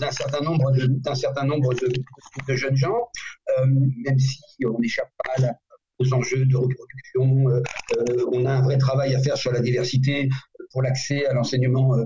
[0.00, 1.88] d'un certain nombre d'un certain nombre de,
[2.48, 3.08] de, jeunes gens,
[3.68, 5.54] même si on n'échappe pas à la,
[5.98, 7.48] aux enjeux de reproduction.
[7.48, 7.62] Euh,
[7.98, 10.28] euh, on a un vrai travail à faire sur la diversité
[10.72, 12.04] pour l'accès à l'enseignement euh,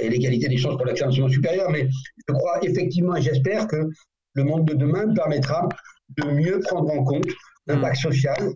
[0.00, 1.70] et l'égalité des chances pour l'accès à l'enseignement supérieur.
[1.70, 1.88] Mais
[2.28, 3.88] je crois effectivement et j'espère que
[4.34, 5.68] le monde de demain permettra
[6.16, 7.26] de mieux prendre en compte
[7.66, 8.52] l'impact social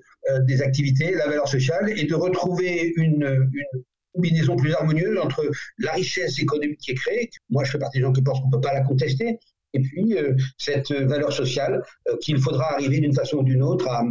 [0.46, 3.82] des activités, la valeur sociale et de retrouver une, une
[4.16, 5.48] combinaison plus harmonieuse entre
[5.78, 8.48] la richesse économique qui est créée, moi je fais partie des gens qui pensent qu'on
[8.48, 9.38] ne peut pas la contester,
[9.74, 10.16] et puis
[10.58, 11.82] cette valeur sociale
[12.20, 14.02] qu'il faudra arriver d'une façon ou d'une autre à,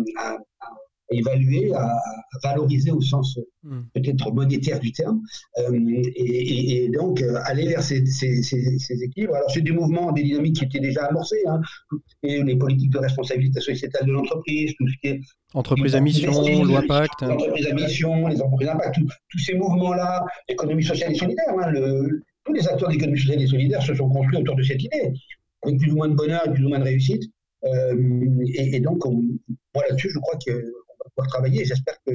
[1.10, 1.92] évaluer, à,
[2.44, 3.82] valoriser au sens hmm.
[3.94, 5.22] peut-être monétaire du terme,
[5.60, 5.72] euh,
[6.16, 8.02] et, donc euh, aller vers ces,
[9.04, 9.36] équilibres.
[9.36, 11.62] Alors c'est des mouvements, des dynamiques qui étaient déjà amorcés, hein,
[12.24, 15.22] les politiques de responsabilité sociétale de l'entreprise, tout ce qui est
[15.54, 20.84] entreprise à mission, loi pacte, entreprise à mission, les entreprises d'impact, tous ces mouvements-là, l'économie
[20.84, 21.54] sociale et solidaire.
[21.60, 21.72] Hein,
[22.46, 25.14] tous les acteurs d'économie sociale et solidaire se sont construits autour de cette idée,
[25.64, 27.24] avec plus ou moins de bonheur plus ou moins de réussite.
[27.64, 30.52] Euh, et, donc, moi là-dessus, je crois que
[31.10, 31.66] pouvoir travailler.
[31.66, 32.12] J'espère que,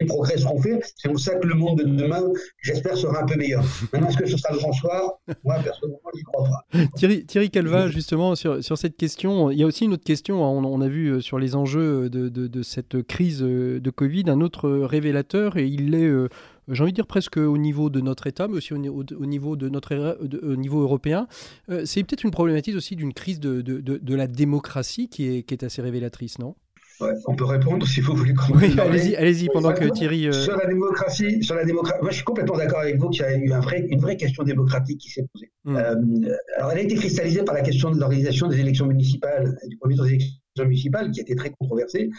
[0.00, 0.94] les progrès seront faits.
[0.96, 2.22] C'est pour ça que le monde de demain,
[2.62, 3.64] j'espère, sera un peu meilleur.
[3.92, 5.18] Maintenant, est-ce que ce sera le grand soir?
[5.44, 6.86] Moi, personnellement, je n'y crois pas.
[6.96, 10.44] Thierry, Thierry Calva, justement, sur, cette question, il y a aussi une autre question.
[10.44, 10.64] Hein.
[10.64, 14.70] On, a vu euh, sur les enjeux de, cette crise euh, de Covid un autre
[14.70, 16.28] révélateur, et il est euh,
[16.70, 19.68] j'ai envie de dire presque au niveau de notre État, mais aussi au, niveau de
[19.68, 21.26] notre au niveau européen.
[21.86, 26.56] c'est peut-être une problématique aussi d'une crise de, la démocratie qui est assez révélatrice, non?
[27.26, 28.34] On peut répondre si vous voulez.
[28.54, 30.26] Oui, allez-y, allez-y pendant que Thierry.
[30.26, 33.22] Euh, sur la démocratie, sur la démocratie, moi je suis complètement d'accord avec vous qu'il
[33.22, 35.50] y a eu un vrai, une vraie question démocratique qui s'est posée.
[35.64, 35.76] Hmm.
[35.76, 39.76] Euh, alors elle a été cristallisée par la question de l'organisation des élections municipales, du
[39.76, 42.10] premier tour des élections municipales, qui a été très controversée.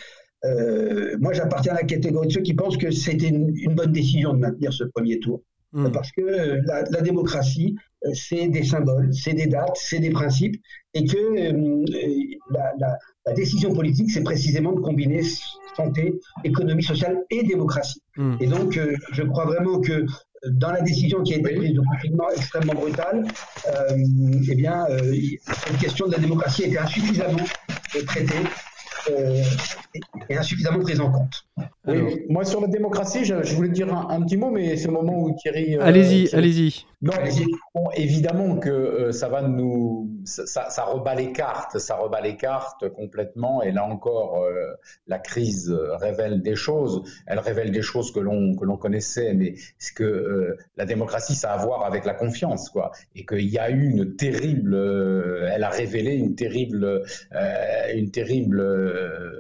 [0.46, 4.34] Euh, moi j'appartiens à la catégorie de ceux qui pensent que c'était une, bonne décision
[4.34, 5.42] de maintenir ce premier tour.
[5.74, 5.92] Hmm.
[5.92, 6.22] Parce que
[6.66, 7.76] la, la démocratie,
[8.14, 10.56] c'est des symboles, c'est des dates, c'est des principes,
[10.94, 11.54] et que
[12.52, 12.98] la, la
[13.30, 15.22] la décision politique, c'est précisément de combiner
[15.76, 18.02] santé, économie sociale et démocratie.
[18.18, 18.36] Hmm.
[18.40, 20.06] Et donc, euh, je crois vraiment que euh,
[20.46, 23.26] dans la décision qui a été prise de confinement extrêmement brutal,
[23.68, 23.98] euh,
[24.52, 24.86] eh bien,
[25.66, 27.46] cette question de la démocratie était insuffisamment
[28.08, 28.44] traitée
[30.30, 31.46] et insuffisamment prise en compte.
[31.88, 35.24] Oui, moi sur la démocratie, je, voulais dire un, petit mot, mais c'est le moment
[35.24, 35.78] où Thierry.
[35.78, 36.86] allez-y, allez-y.
[37.02, 37.14] Non,
[37.96, 42.90] évidemment que euh, ça va nous, ça, ça, rebat les cartes, ça rebat les cartes
[42.90, 43.64] complètement.
[43.64, 44.74] Et là encore, euh,
[45.08, 47.04] la crise révèle des choses.
[47.26, 51.36] Elle révèle des choses que l'on que l'on connaissait, mais ce que euh, la démocratie,
[51.36, 52.92] ça a à voir avec la confiance, quoi.
[53.16, 54.76] Et qu'il y a eu une terrible,
[55.52, 57.04] elle a révélé une terrible,
[57.94, 58.62] une terrible,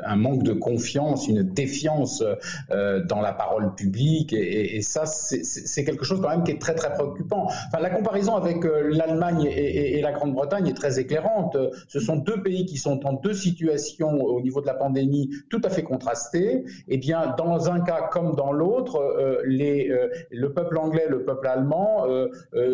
[0.05, 2.23] un manque de confiance, une défiance
[2.69, 4.33] dans la parole publique.
[4.33, 8.65] Et, ça, c'est quelque chose quand même qui est très très préoccupant la comparaison avec
[8.65, 11.57] euh, l'Allemagne et, la Grande-Bretagne est très éclairante.
[11.87, 15.61] Ce sont deux pays qui sont en deux situations au niveau de la pandémie tout
[15.63, 16.63] à fait contrastées.
[16.87, 21.47] Eh bien, dans un cas comme dans l'autre, euh, euh, le peuple anglais, le peuple
[21.47, 22.05] allemand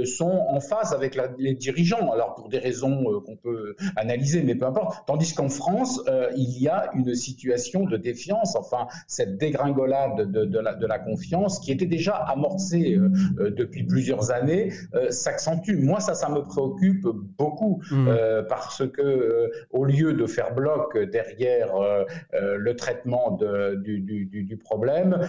[0.06, 2.12] sont en phase avec les dirigeants.
[2.12, 5.06] Alors pour des raisons qu'on peut analyser, mais peu importe.
[5.08, 6.02] Tandis qu'en France,
[6.36, 8.56] il y a une situation de défiance.
[8.56, 12.98] Enfin, cette dégringolade de, la, de la, confiance qui était déjà amorcée
[13.38, 15.76] depuis plusieurs années euh, s'accentue.
[15.78, 17.08] Moi, ça, ça me préoccupe
[17.38, 18.08] beaucoup mmh.
[18.08, 21.74] euh, parce que euh, au lieu de faire bloc derrière
[22.34, 25.20] le traitement de, du, du, du, problème,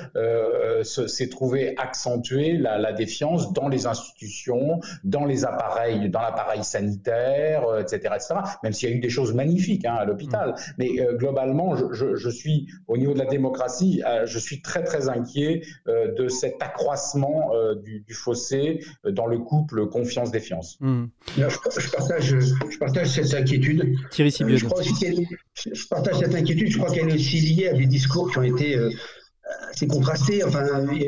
[0.82, 7.64] s'est trouvé accentuer la, la, défiance dans les institutions, dans les appareils, dans l'appareil sanitaire,
[7.78, 8.34] etc., etc.
[8.62, 10.72] Même s'il y a eu des choses magnifiques hein, à l'hôpital, mmh.
[10.78, 10.90] mais
[11.26, 15.62] globalement, je, je, je, suis au niveau de la démocratie, je suis très très inquiet
[15.86, 17.50] de cet accroissement
[17.82, 20.78] du, du fossé dans le couple confiance-défiance.
[20.80, 21.06] Hmm.
[21.36, 23.96] Je, partage, je partage cette inquiétude.
[24.10, 26.68] Thierry euh, je, je, partage cette inquiétude.
[26.68, 28.90] Je crois qu'elle est aussi liée à des discours qui ont été euh,
[29.72, 30.42] c'est contrasté.
[30.44, 30.64] Enfin,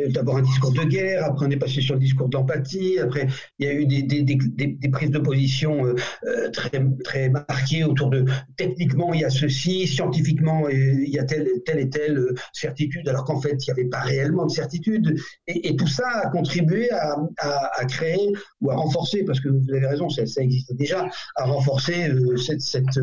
[0.08, 3.26] d'abord un discours de guerre, après on est passé sur le discours d'empathie, après
[3.58, 7.30] il y a eu des, des, des, des prises de position euh, euh, très, très
[7.30, 8.24] marquées autour de
[8.56, 13.08] techniquement il y a ceci, scientifiquement euh, il y a telle, telle et telle certitude,
[13.08, 15.18] alors qu'en fait il n'y avait pas réellement de certitude.
[15.46, 19.86] Et, tout ça a contribué à, à, créer ou à renforcer, parce que vous avez
[19.86, 22.98] raison, ça, ça existe déjà, à renforcer cette, cette,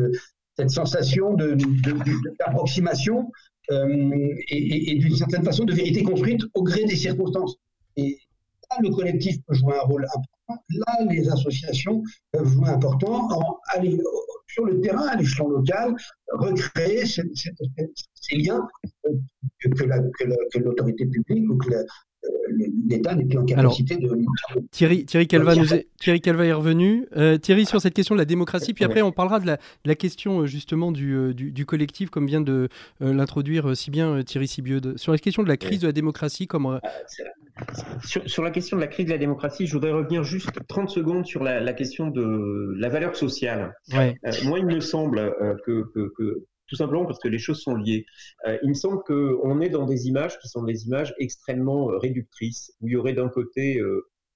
[0.56, 3.26] cette sensation d'approximation de,
[3.70, 7.56] euh, et, d'une certaine façon de vérité construite au gré des circonstances.
[7.96, 8.18] Et
[8.70, 10.64] là, le collectif peut jouer un rôle important.
[10.70, 12.02] Là, les associations
[12.32, 13.98] peuvent jouer important en aller
[14.48, 15.96] sur le terrain, à l'échelon local,
[16.32, 17.22] recréer ces,
[18.32, 18.66] liens
[19.06, 19.12] euh,
[19.60, 21.82] que, l'autorité publique ou que la,
[22.88, 24.08] l'État n'est plus en capacité de.
[24.70, 27.06] Thierry, Thierry, Calva est, Thierry Calva est revenu.
[27.16, 30.40] Euh, Thierry, sur cette question de la démocratie, puis après on parlera de la, question
[30.40, 32.68] euh, justement euh, du, du, collectif, comme vient de
[33.00, 34.80] l'introduire si bien Thierry Sibieux.
[34.96, 36.80] Sur la question de la crise de la démocratie, comme.
[38.04, 41.26] Sur, la question de la crise de la démocratie, je voudrais revenir juste 30 secondes
[41.26, 43.74] sur la, question de la valeur sociale.
[44.44, 45.34] moi, il me semble
[45.64, 48.06] que, que tout simplement parce que les choses sont liées.
[48.46, 51.98] Euh, il me semble qu'on est dans des images qui sont des images extrêmement euh,
[51.98, 53.80] réductrices, où il y aurait d'un côté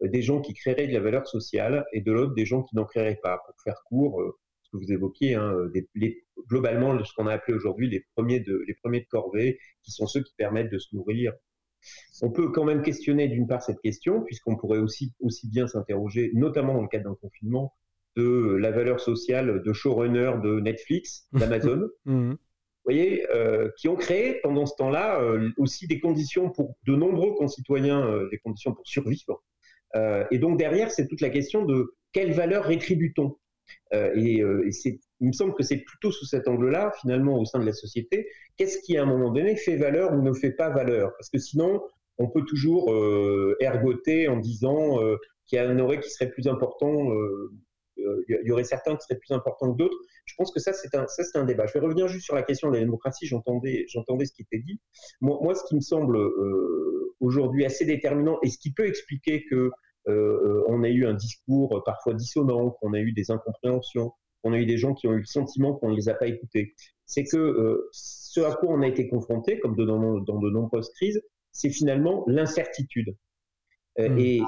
[0.01, 2.85] des gens qui créeraient de la valeur sociale et de l'autre des gens qui n'en
[2.85, 3.39] créeraient pas.
[3.47, 4.23] Pour faire court,
[4.63, 5.55] ce que vous évoquiez, hein,
[6.49, 10.07] globalement ce qu'on a appelé aujourd'hui les premiers de les premiers de corvée, qui sont
[10.07, 11.33] ceux qui permettent de se nourrir.
[12.23, 16.31] On peut quand même questionner d'une part cette question, puisqu'on pourrait aussi aussi bien s'interroger,
[16.35, 17.75] notamment dans le cadre d'un confinement,
[18.21, 21.89] de la valeur sociale de showrunner de Netflix, d'Amazon.
[22.05, 22.37] Mhm.
[22.85, 26.97] Vous voyez, euh, qui ont créé pendant ce temps-là euh, aussi des conditions pour de
[26.97, 29.43] nombreux concitoyens, euh, des conditions pour survivre.
[30.31, 33.37] et donc derrière, c'est toute la question de quelle valeur rétribue-t-on?
[33.93, 34.43] Et,
[35.23, 38.27] il me semble que c'est plutôt sous cet angle-là, finalement, au sein de la société,
[38.57, 41.13] qu'est-ce qui à un moment donné fait valeur ou ne fait pas valeur?
[41.19, 41.83] Parce que sinon,
[42.19, 42.85] on peut toujours
[43.61, 44.99] ergoter en disant
[45.47, 47.11] qu'il y en aurait qui serait plus important
[48.29, 49.97] il y aurait certains qui seraient plus importants que d'autres.
[50.25, 51.67] Je pense que ça, c'est un, ça, c'est un débat.
[51.67, 53.27] Je vais revenir juste sur la question de la démocratie.
[53.27, 54.81] J'entendais, j'entendais ce qui était dit.
[55.21, 59.45] Moi, moi ce qui me semble euh, aujourd'hui assez déterminant et ce qui peut expliquer
[59.45, 59.71] que
[60.09, 64.59] euh, on a eu un discours parfois dissonant, qu'on a eu des incompréhensions, qu'on a
[64.59, 67.25] eu des gens qui ont eu le sentiment qu'on ne les a pas écoutés, c'est
[67.25, 71.23] que euh, ce à quoi on a été confronté, comme dans, dans de nombreuses crises,
[71.53, 73.15] c'est finalement l'incertitude.
[73.99, 74.19] Mmh.
[74.19, 74.43] Et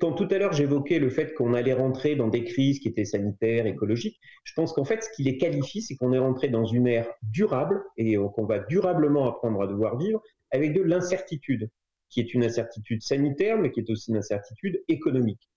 [0.00, 3.04] quand tout à l'heure j'évoquais le fait qu'on allait rentrer dans des crises qui étaient
[3.04, 6.64] sanitaires, écologiques, je pense qu'en fait, ce qui les qualifie, c'est qu'on est rentré dans
[6.64, 11.68] une ère durable et qu'on va durablement apprendre à devoir vivre avec de l'incertitude,
[12.08, 15.50] qui est une incertitude sanitaire, mais qui est aussi une incertitude économique.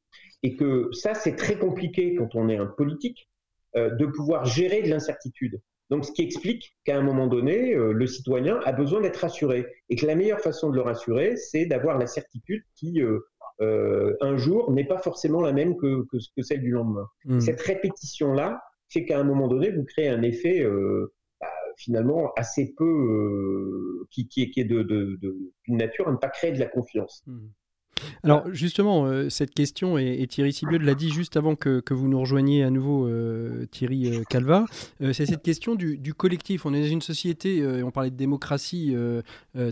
[0.43, 3.29] Et que ça, c'est très compliqué quand on est un politique
[3.75, 5.61] euh, de pouvoir gérer de l'incertitude.
[5.89, 9.67] Donc, ce qui explique qu'à un moment donné, euh, le citoyen a besoin d'être rassuré
[9.89, 13.19] et que la meilleure façon de le rassurer, c'est d'avoir la certitude qui euh,
[13.61, 17.07] euh, un jour n'est pas forcément la même que, que, celle du lendemain.
[17.25, 17.39] Hmm.
[17.39, 22.73] Cette répétition-là fait qu'à un moment donné, vous créez un effet euh, bah, finalement assez
[22.77, 25.35] peu euh, qui, qui, qui, est de, de, de,
[25.67, 27.23] nature à ne pas créer de la confiance.
[27.25, 27.47] Hmm.
[28.23, 32.19] Alors justement, euh, cette question, et, Thierry Sibieux l'a dit juste avant que, vous nous
[32.19, 34.65] rejoigniez à nouveau, euh, Thierry euh, Calva,
[34.99, 36.65] c'est cette question du, collectif.
[36.65, 38.95] On est dans une société, on parlait de démocratie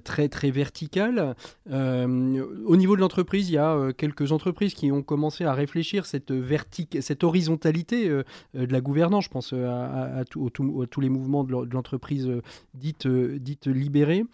[0.04, 1.36] très très verticale.
[1.70, 6.32] au niveau de l'entreprise, il y a quelques entreprises qui ont commencé à réfléchir cette,
[6.32, 9.26] vertic cette horizontalité de la gouvernance.
[9.26, 12.30] Je pense à, tous les mouvements de l'entreprise
[12.74, 14.26] dite, dite libérée.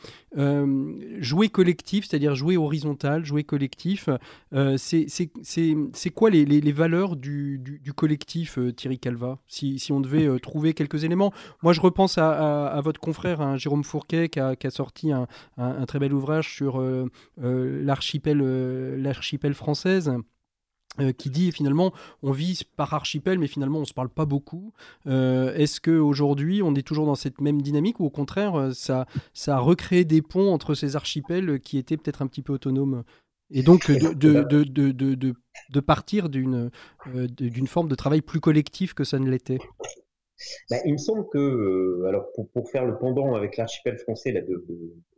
[1.19, 3.80] jouer collectif, c'est-à-dire jouer horizontal, jouer collectif
[4.53, 9.39] euh, c'est quoi les, valeurs du, collectif, euh, Thierry Calva?
[9.47, 11.33] Si, on devait euh, trouver quelques éléments.
[11.63, 15.27] Moi, je repense à, votre confrère, hein, Jérôme Fourquet, qui a, sorti un,
[15.85, 16.81] très bel ouvrage sur
[17.37, 18.43] l'archipel
[19.53, 20.11] française.
[21.17, 24.73] qui dit finalement on vit par archipel mais finalement on se parle pas beaucoup.
[25.05, 29.59] Est-ce qu'aujourd'hui on est toujours dans cette même dynamique ou au contraire ça, ça a
[29.59, 33.03] recréé des ponts entre ces archipels qui étaient peut-être un petit peu autonomes?
[33.51, 35.33] Et donc de, de, de, de,
[35.69, 36.71] de partir d'une
[37.13, 39.59] euh, d'une forme de travail plus collectif que ça ne l'était.
[40.69, 44.31] Bah, il me semble que, euh, alors pour, pour, faire le pendant avec l'archipel français
[44.31, 44.65] là, de,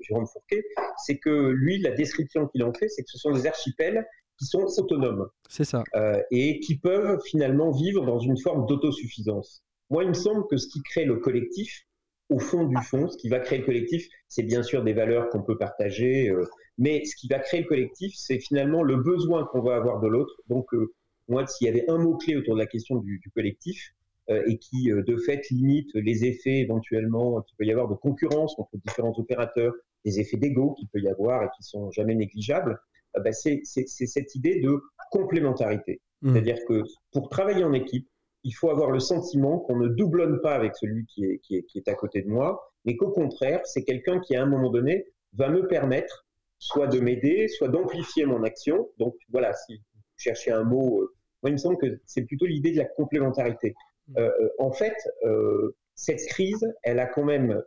[0.02, 0.64] Jérôme Fourquet,
[1.06, 4.06] c'est que lui, la description qu'il en fait, c'est que ce sont des archipels
[4.38, 5.28] qui sont autonomes.
[5.50, 5.84] C'est ça.
[5.96, 9.64] Euh, et qui peuvent finalement vivre dans une forme d'autosuffisance.
[9.90, 11.86] Moi, il me semble que ce qui crée le collectif,
[12.30, 15.30] au fond du fond, ce qui va créer le collectif, c'est bien sûr des valeurs
[15.30, 16.46] qu'on peut partager, euh,
[16.78, 20.08] mais ce qui va créer le collectif, c'est finalement le besoin qu'on va avoir de
[20.08, 20.34] l'autre.
[20.48, 20.94] Donc, euh,
[21.28, 23.92] moi, s'il y avait un mot-clé autour de la question du, collectif,
[24.30, 28.58] euh, et qui, de fait, limite les effets éventuellement qu'il peut y avoir de concurrence
[28.58, 29.74] entre différents opérateurs,
[30.06, 32.80] des effets d'ego qu'il peut y avoir et qui sont jamais négligeables,
[33.16, 34.82] bah, c'est cette idée de
[35.12, 36.02] complémentarité.
[36.22, 36.34] Mmh.
[36.34, 38.08] C'est-à-dire que pour travailler en équipe,
[38.44, 41.64] il faut avoir le sentiment qu'on ne doublonne pas avec celui qui est, qui est,
[41.64, 44.70] qui est à côté de moi, mais qu'au contraire, c'est quelqu'un qui, à un moment
[44.70, 46.26] donné, va me permettre
[46.64, 48.90] soit de m'aider, soit d'amplifier mon action.
[48.98, 52.46] Donc voilà, si vous cherchez un mot, euh, moi il me semble que c'est plutôt
[52.46, 53.76] l'idée de la complémentarité.
[54.08, 54.14] Mmh.
[54.18, 54.96] Euh, euh, en fait,
[55.26, 57.62] euh, cette crise, elle a quand même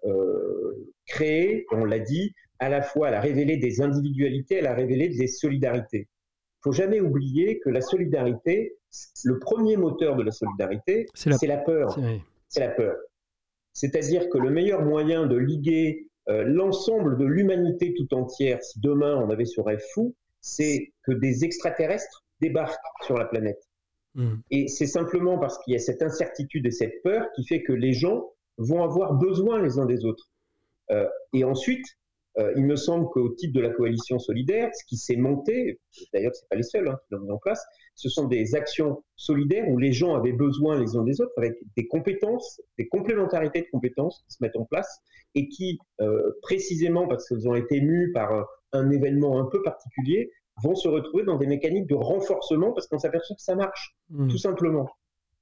[1.06, 5.08] créé, on l'a dit, à la fois, elle a révélé des individualités, elle a révélé
[5.10, 6.08] des solidarités.
[6.08, 8.76] Il faut jamais oublier que la solidarité,
[9.24, 11.58] le premier moteur de la solidarité, c'est la...
[11.58, 11.96] peur.
[12.48, 12.96] C'est la peur.
[13.74, 19.30] C'est-à-dire que le meilleur moyen de liguer l'ensemble de l'humanité tout entière, si demain on
[19.30, 23.62] avait ce rêve fou, c'est que des extraterrestres débarquent sur la planète.
[24.14, 24.36] Hmm.
[24.50, 27.72] Et c'est simplement parce qu'il y a cette incertitude et cette peur qui fait que
[27.72, 30.30] les gens vont avoir besoin les uns des autres.
[30.90, 31.84] Euh, et ensuite,
[32.38, 35.80] euh, il me semble qu'au titre de la coalition solidaire, ce qui s'est monté,
[36.12, 39.02] d'ailleurs c'est pas les seuls hein, qui l'ont mis en place, ce sont des actions
[39.16, 43.62] solidaires où les gens avaient besoin les uns des autres avec des compétences, des complémentarités
[43.62, 45.00] de compétences qui se mettent en place
[45.34, 50.30] et qui, euh, précisément parce qu'elles ont été mues par un événement un peu particulier,
[50.62, 54.28] vont se retrouver dans des mécaniques de renforcement parce qu'on s'aperçoit que ça marche, mmh.
[54.28, 54.88] tout simplement.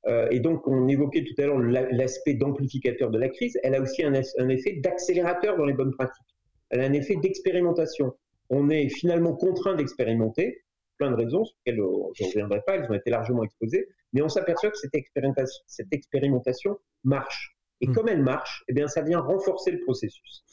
[0.07, 3.59] Euh, et donc, on évoquait tout à l'heure l'aspect d'amplificateur de la crise.
[3.63, 6.34] Elle a aussi un, un effet d'accélérateur dans les bonnes pratiques.
[6.75, 8.17] Elle a un effet d'expérimentation.
[8.51, 10.65] On est finalement contraint d'expérimenter,
[10.99, 13.87] plein de raisons sur lesquelles euh, je ne reviendrai pas, elles ont été largement exposées,
[14.13, 17.57] mais on s'aperçoit que cette expérimentation, cette expérimentation marche.
[17.81, 17.93] Et mmh.
[17.93, 20.45] comme elle marche, eh bien, ça vient renforcer le processus.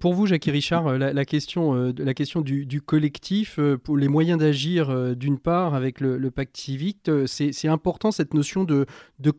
[0.00, 4.40] Pour vous, et Richard, euh, la, question, euh, la question du, collectif, euh, les moyens
[4.40, 8.86] d'agir d'une part avec le, pacte civique, c'est important cette notion de,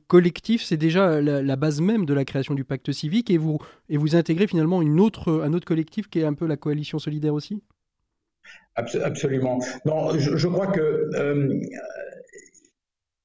[0.08, 3.30] collectif, c'est déjà la, base même de la création du pacte civique.
[3.30, 6.47] Et vous, et vous intégrez finalement une autre, un autre collectif qui est un peu
[6.47, 7.62] la coalition solidaire aussi?
[8.75, 9.60] Absolument.
[9.86, 11.10] Non, je, crois que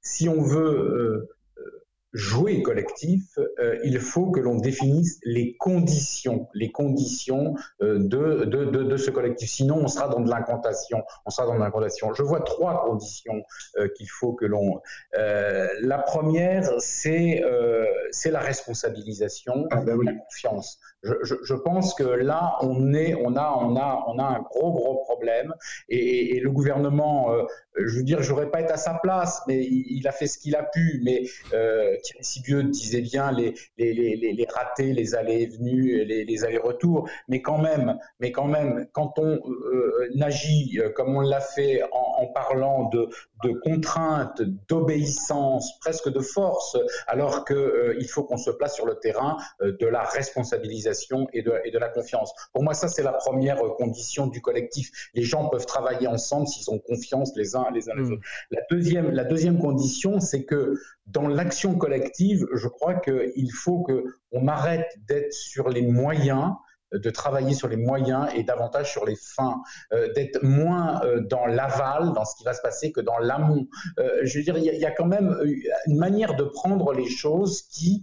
[0.03, 1.29] si on veut
[2.14, 8.64] jouer collectif, euh, il faut que l'on définisse les conditions, les conditions euh, de, de,
[8.64, 9.50] de, de, ce collectif.
[9.50, 11.03] Sinon, on sera dans de l'incantation.
[11.27, 12.14] On sera dans de l'incantation.
[12.14, 13.42] Je vois trois conditions
[13.77, 14.81] euh, qu'il faut que l'on.
[15.12, 17.42] la première, c'est
[18.12, 20.79] c'est la responsabilisation, ah, ben la confiance.
[21.03, 24.40] Je, je, je, pense que là, on est, on a, on a, on a un
[24.40, 25.53] gros gros problème.
[25.88, 27.29] Et, et le gouvernement,
[27.77, 30.38] je veux dire, j'aurais pas été à sa place, mais il, il a fait ce
[30.38, 31.03] qu'il a pu.
[31.05, 31.24] Mais
[32.04, 36.44] Thierry Sibieux disait bien les, les, les, les ratés, les allées et venues, les, les
[36.44, 41.40] allers-retours, mais quand même, mais quand même, quand on euh, agit euh, comme on l'a
[41.40, 43.08] fait en, en, parlant de,
[43.42, 48.86] de contraintes, d'obéissance, presque de force, alors qu'il euh, il faut qu'on se place sur
[48.86, 52.32] le terrain euh, de la responsabilisation et de, et de la confiance.
[52.52, 54.90] Pour moi, ça c'est la première condition du collectif.
[55.14, 58.12] Les gens peuvent travailler ensemble s'ils ont confiance les uns les uns les mmh.
[58.12, 58.22] autres.
[58.50, 60.74] La deuxième, la deuxième condition, c'est que
[61.06, 66.52] dans l'action collective, je crois qu'il faut qu'on arrête d'être sur les moyens
[66.98, 71.46] de travailler sur les moyens et davantage sur les fins, euh, d'être moins euh, dans
[71.46, 73.66] l'aval, dans ce qui va se passer, que dans l'amont.
[73.98, 75.37] Euh, je veux dire, il y, a quand même
[75.87, 78.02] une manière de prendre les choses qui,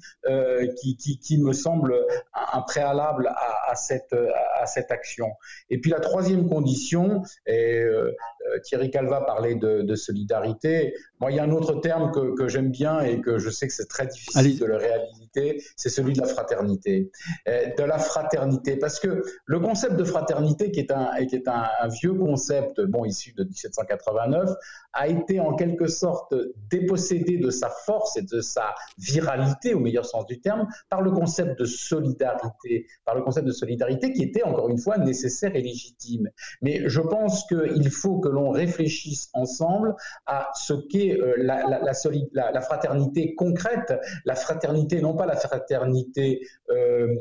[0.82, 1.96] qui, qui, me semble
[2.34, 3.32] un préalable
[3.68, 4.16] à, cette,
[4.56, 5.32] à cette action.
[5.70, 7.86] Et puis la troisième condition, et
[8.64, 12.72] Thierry Calva parlait de, solidarité, moi il y a un autre terme que, que j'aime
[12.72, 16.22] bien et que je sais que c'est très difficile de le réaliser, c'est celui de
[16.22, 17.12] la fraternité.
[17.46, 21.12] De la fraternité parce que le concept de fraternité, qui est un,
[21.88, 24.50] vieux concept, bon, issu de 1789,
[24.94, 26.34] a été en quelque sorte
[26.70, 31.12] dépossédé de sa force et de sa viralité, au meilleur sens du terme, par le
[31.12, 35.62] concept de solidarité, par le concept de solidarité qui était encore une fois nécessaire et
[35.62, 36.30] légitime.
[36.62, 43.36] Mais je pense qu'il faut que l'on réfléchisse ensemble à ce qu'est euh, la, fraternité
[43.36, 43.94] concrète,
[44.26, 47.16] la fraternité, non pas la fraternité, euh,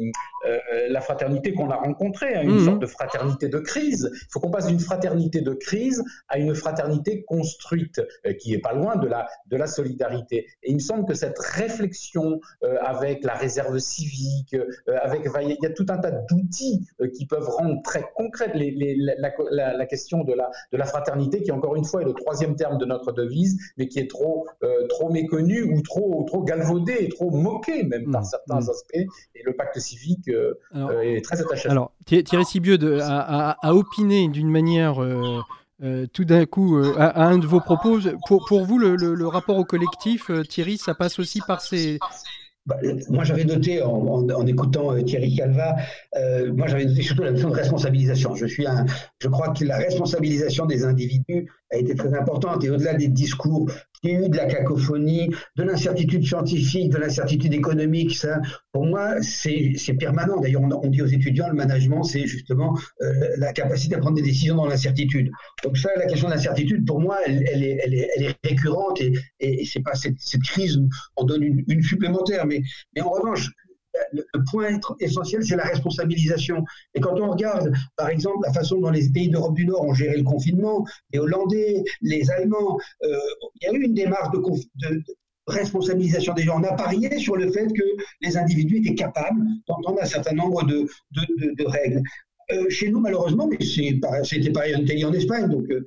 [0.46, 2.64] euh, la fraternité qu'on a rencontrée, hein, une mmh.
[2.64, 4.10] sorte de fraternité de crise.
[4.12, 8.58] Il faut qu'on passe d'une fraternité de crise à une fraternité construite euh, qui est
[8.58, 10.46] pas loin de la, de la solidarité.
[10.62, 15.56] Et il me semble que cette réflexion euh, avec la réserve civique, euh, avec, il
[15.62, 19.86] y a tout un tas d'outils qui peuvent rendre très concrète les, les, la, la,
[19.86, 22.84] question de la, de la fraternité, qui encore une fois est le troisième terme de
[22.84, 24.46] notre devise, mais qui est trop,
[24.88, 28.70] trop méconnu ou trop, trop galvaudé et trop moqué même par mmh, certains mmh.
[28.70, 29.06] aspects.
[29.34, 31.68] Et le pacte civique est très attaché.
[31.68, 35.00] Alors, Thierry Sibieux a, a, opiné d'une manière
[35.82, 37.98] euh, tout d'un coup euh, à, un de vos propos.
[38.26, 41.98] Pour, pour vous, le, le, rapport au collectif, euh, Thierry, ça passe aussi par ces...
[42.66, 42.76] Bah,
[43.08, 45.76] moi, j'avais noté en, en, écoutant Thierry Calva,
[46.52, 48.34] moi j'avais noté surtout la notion de responsabilisation.
[48.34, 48.84] Je suis un,
[49.18, 53.70] je crois que la responsabilisation des individus a été très importante et au-delà des discours
[54.02, 58.16] il y a eu de la cacophonie, de l'incertitude scientifique, de l'incertitude économique.
[58.16, 58.40] Ça,
[58.72, 60.40] pour moi, c'est permanent.
[60.40, 64.22] D'ailleurs, on, dit aux étudiants, le management, c'est justement euh, la capacité à prendre des
[64.22, 65.30] décisions dans l'incertitude.
[65.62, 69.12] Donc ça, la question de l'incertitude, pour moi, elle, elle, est, elle, est, récurrente et,
[69.40, 70.80] et c'est pas cette, cette, crise,
[71.16, 72.46] on donne une, une supplémentaire.
[72.46, 72.62] Mais,
[72.94, 73.50] mais en revanche,
[74.12, 76.64] le, point essentiel, c'est la responsabilisation.
[76.94, 79.94] Et quand on regarde, par exemple, la façon dont les pays d'Europe du Nord ont
[79.94, 83.16] géré le confinement, les Hollandais, les Allemands, euh,
[83.60, 85.02] il y a eu une démarche de,
[85.46, 86.60] responsabilisation des gens.
[86.60, 87.82] On a parié sur le fait que
[88.20, 90.86] les individus étaient capables d'entendre un certain nombre de,
[91.66, 92.02] règles.
[92.52, 95.86] Euh, chez nous, malheureusement, mais c'était pareil en en Espagne, donc euh,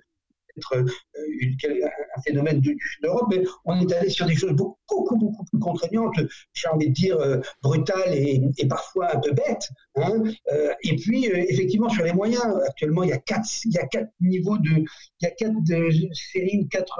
[0.55, 0.85] peut-être
[1.17, 1.87] euh,
[2.17, 2.61] un phénomène
[3.01, 6.15] d'Europe, mais on est allé sur des choses beaucoup, beaucoup, plus contraignantes,
[6.53, 7.17] j'ai envie de dire
[7.61, 9.69] brutales et, parfois un peu bêtes.
[9.95, 10.23] Hein.
[10.83, 14.09] et puis, effectivement, sur les moyens, actuellement, il y a quatre, il y a quatre
[14.21, 15.53] niveaux de, il y a quatre
[16.13, 16.99] séries, quatre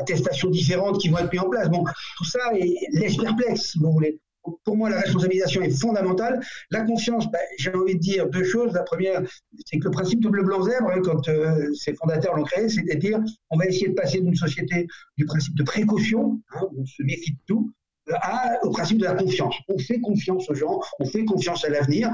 [0.00, 1.68] attestations différentes qui vont être mises en place.
[1.68, 1.84] Bon,
[2.16, 4.20] tout ça est, laisse perplexe, si vous voulez
[4.64, 6.40] pour moi, la responsabilisation est fondamentale.
[6.70, 8.72] La confiance, ben, j'ai envie de dire deux choses.
[8.72, 9.22] La première,
[9.66, 12.96] c'est que le principe de bleu-blanc-zèbre, hein, quand euh, ses fondateurs l'ont créé, c'est à
[12.96, 13.20] dire
[13.50, 14.86] on va essayer de passer d'une société
[15.16, 17.72] du principe de précaution, hein, où on se méfie de tout,
[18.12, 19.56] à, au principe de la confiance.
[19.68, 22.10] On fait confiance aux gens, on fait confiance à l'avenir.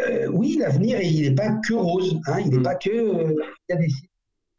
[0.00, 2.62] Euh, oui, l'avenir, il n'est pas que rose, hein, il n'est mm.
[2.62, 2.90] pas que.
[2.90, 3.34] Euh,
[3.68, 3.88] il y a des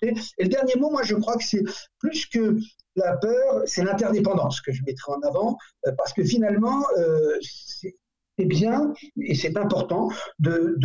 [0.02, 1.64] et le dernier mot, moi, je crois que c'est
[2.00, 2.58] plus que
[2.96, 8.46] la peur, c'est l'interdépendance que je mettrai en avant, euh, parce que finalement, euh, c'est
[8.46, 10.78] bien et c'est important de,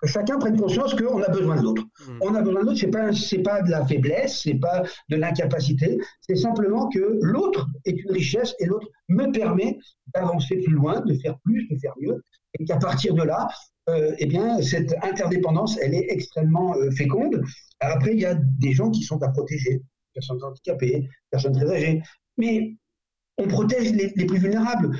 [0.00, 1.82] que chacun prenne conscience qu'on a besoin de l'autre.
[1.82, 2.18] Mmh.
[2.22, 5.16] On a besoin de l'autre, c'est pas c'est pas de la faiblesse, c'est pas de
[5.16, 9.78] l'incapacité, c'est simplement que l'autre est une richesse et l'autre me permet
[10.14, 12.22] d'avancer plus loin, de faire plus, de faire mieux,
[12.58, 13.48] et qu'à partir de là,
[13.88, 17.42] euh, eh bien, cette interdépendance, elle est extrêmement féconde.
[17.80, 19.82] Après, il y a des gens qui sont à protéger
[20.14, 22.02] personnes handicapées, personnes très âgées.
[22.36, 22.76] Mais
[23.38, 24.96] on protège les, plus vulnérables.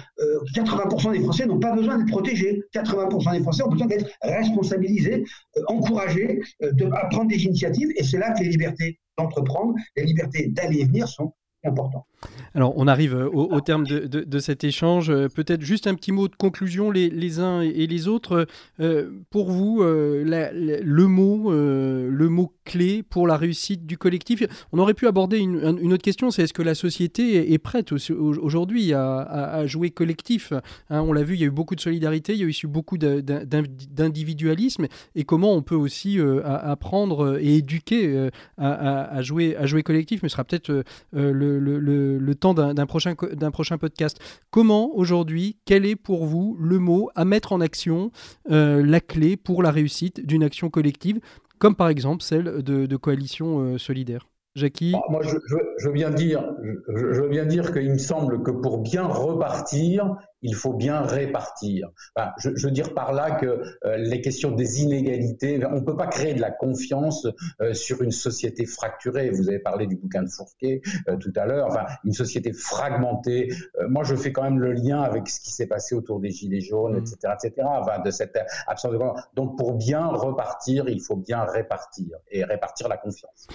[0.54, 2.62] 80% euh, des Français n'ont pas besoin d'être protégés.
[2.74, 5.24] 80% des Français ont besoin d'être responsabilisés,
[5.56, 7.90] euh, encouragés, euh, de, prendre des initiatives.
[7.96, 11.34] Et c'est là que les libertés d'entreprendre, les libertés d'aller et venir sont
[11.64, 12.06] importantes.
[12.54, 15.10] Alors, on arrive euh, au, terme de, cet échange.
[15.10, 18.46] Euh, peut-être juste un petit mot de conclusion, les, uns et les autres.
[18.80, 24.42] Euh, pour vous, le mot, le mot clé pour la réussite du collectif.
[24.72, 28.92] On aurait pu aborder une, autre question, c'est est-ce que la société est prête aujourd'hui
[28.92, 30.52] à, jouer collectif
[30.90, 32.54] hein, On l'a vu, il y a eu beaucoup de solidarité, il y a eu
[32.66, 40.22] beaucoup d'individualisme, et comment on peut aussi apprendre et éduquer à, jouer, à jouer collectif,
[40.22, 43.14] mais ce sera peut-être le temps d'un prochain,
[43.52, 44.18] prochain podcast.
[44.50, 48.10] Comment aujourd'hui, quel est pour vous le mot à mettre en action,
[48.50, 51.20] euh, la clé pour la réussite d'une action collective,
[51.62, 54.26] comme par exemple celle de, coalition euh, solidaire.
[54.56, 56.44] Jackie ah, Moi, je, viens dire,
[56.88, 61.90] je viens dire qu'il me semble que pour bien repartir, il faut bien répartir.
[62.38, 66.08] je, veux dire par là que euh, les questions des inégalités, on ne peut pas
[66.08, 67.26] créer de la confiance
[67.60, 69.30] euh, sur une société fracturée.
[69.30, 71.68] Vous avez parlé du bouquin de Fourquet euh, tout à l'heure.
[71.68, 73.48] Enfin, une société fragmentée.
[73.88, 76.60] moi, je fais quand même le lien avec ce qui s'est passé autour des gilets
[76.60, 77.46] jaunes, etc., mmh.
[77.46, 77.68] etc.
[77.80, 78.98] Enfin, de cette absence de
[79.34, 83.46] donc pour bien repartir, il faut bien répartir et répartir la confiance.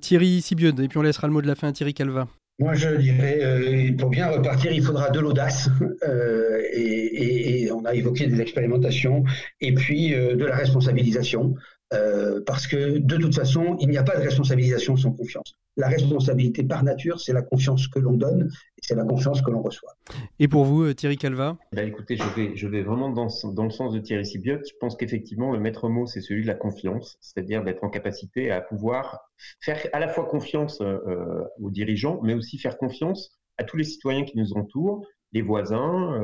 [0.00, 2.26] Thierry Sibieux, et puis on laissera le mot de la fin à Thierry Calva.
[2.60, 5.68] Moi, je dirais, euh, pour bien repartir, il faudra de l'audace,
[6.08, 9.24] euh, et, on a évoqué des expérimentations,
[9.60, 11.56] et puis euh, de la responsabilisation.
[11.92, 15.54] Euh, parce que de toute façon, il n'y a pas de responsabilisation sans confiance.
[15.76, 19.50] La responsabilité par nature, c'est la confiance que l'on donne et c'est la confiance que
[19.50, 19.92] l'on reçoit.
[20.38, 21.58] Et pour vous, euh, Thierry Calva?
[21.72, 24.60] Ben Écoutez, je vais, je vais vraiment dans, dans le sens de Thierry Sibiot.
[24.64, 28.50] Je pense qu'effectivement, le maître mot, c'est celui de la confiance, c'est-à-dire d'être en capacité
[28.50, 29.20] à pouvoir
[29.60, 33.84] faire à la fois confiance euh, aux dirigeants, mais aussi faire confiance à tous les
[33.84, 36.20] citoyens qui nous entourent, les voisins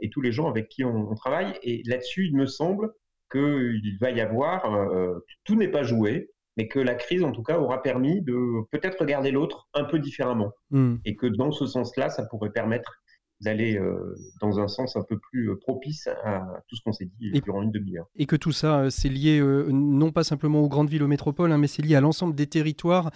[0.00, 1.52] et tous les gens avec qui on, on travaille.
[1.62, 2.92] Et là-dessus, il me semble
[3.32, 7.42] qu'il va y avoir, euh, tout n'est pas joué, mais que la crise, en tout
[7.42, 10.52] cas, aura permis de peut-être regarder l'autre un peu différemment.
[10.70, 10.96] Hmm.
[11.04, 13.01] Et que dans ce sens-là, ça pourrait permettre
[13.42, 17.10] d'aller euh, dans un sens un peu plus euh, propice à tout ce qu'on s'est
[17.18, 18.06] dit durant une demi-heure.
[18.16, 21.50] Et que tout ça, euh, c'est lié non pas simplement aux grandes villes, aux métropoles,
[21.50, 23.10] hein, mais c'est lié à l'ensemble des territoires,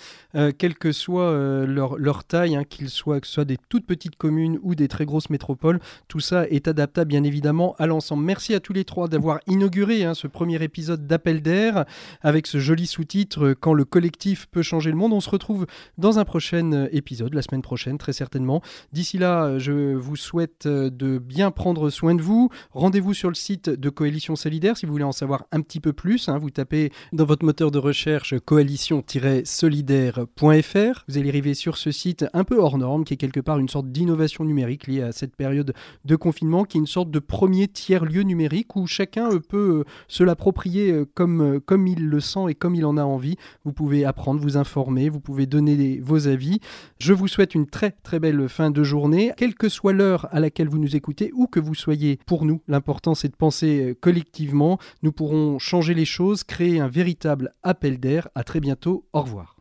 [0.59, 1.33] quelle que soit
[1.67, 4.89] leur, leur, taille, hein, qu'ils soient, que ce soit des toutes petites communes ou des
[4.89, 5.79] très grosses métropoles.
[6.09, 8.25] Tout ça est adaptable bien évidemment à l'ensemble.
[8.25, 11.85] Merci à tous les trois d'avoir inauguré hein, ce premier épisode d'Appel d'air
[12.23, 15.13] avec ce joli sous-titre Quand le collectif peut changer le monde.
[15.13, 15.67] On se retrouve
[15.99, 18.63] dans un prochain épisode, la semaine prochaine très certainement.
[18.93, 22.51] D'ici là, je vous souhaite euh, de bien prendre soin de vous.
[22.73, 25.93] Rendez-vous sur le site de Coalition Solidaire si vous voulez en savoir un petit peu
[25.93, 26.29] plus.
[26.29, 26.39] Hein.
[26.39, 31.05] Vous tapez dans votre moteur de recherche coalition-solidaire.fr.
[31.09, 33.69] Vous allez arriver sur ce site un peu hors norme, qui est quelque part une
[33.69, 37.69] sorte d'innovation numérique liée à cette période de confinement, qui est une sorte de premier
[37.69, 42.55] tiers-lieu numérique où chacun euh, peut euh, se l'approprier comme, comme il le sent et
[42.55, 43.37] comme il en a envie.
[43.65, 46.61] Vous pouvez apprendre, vous informer, vous pouvez donner vos avis.
[46.99, 50.41] Je vous souhaite une très très belle fin de journée, quelle que soit l'heure à
[50.41, 53.95] laquelle vous nous écoutez, où que vous soyez, pour nous, l'important c'est de penser euh,
[53.95, 54.79] collectivement.
[55.03, 58.29] Nous pourrons changer les choses, créer un véritable appel d'air.
[58.35, 59.07] À très bientôt.
[59.13, 59.57] Au revoir.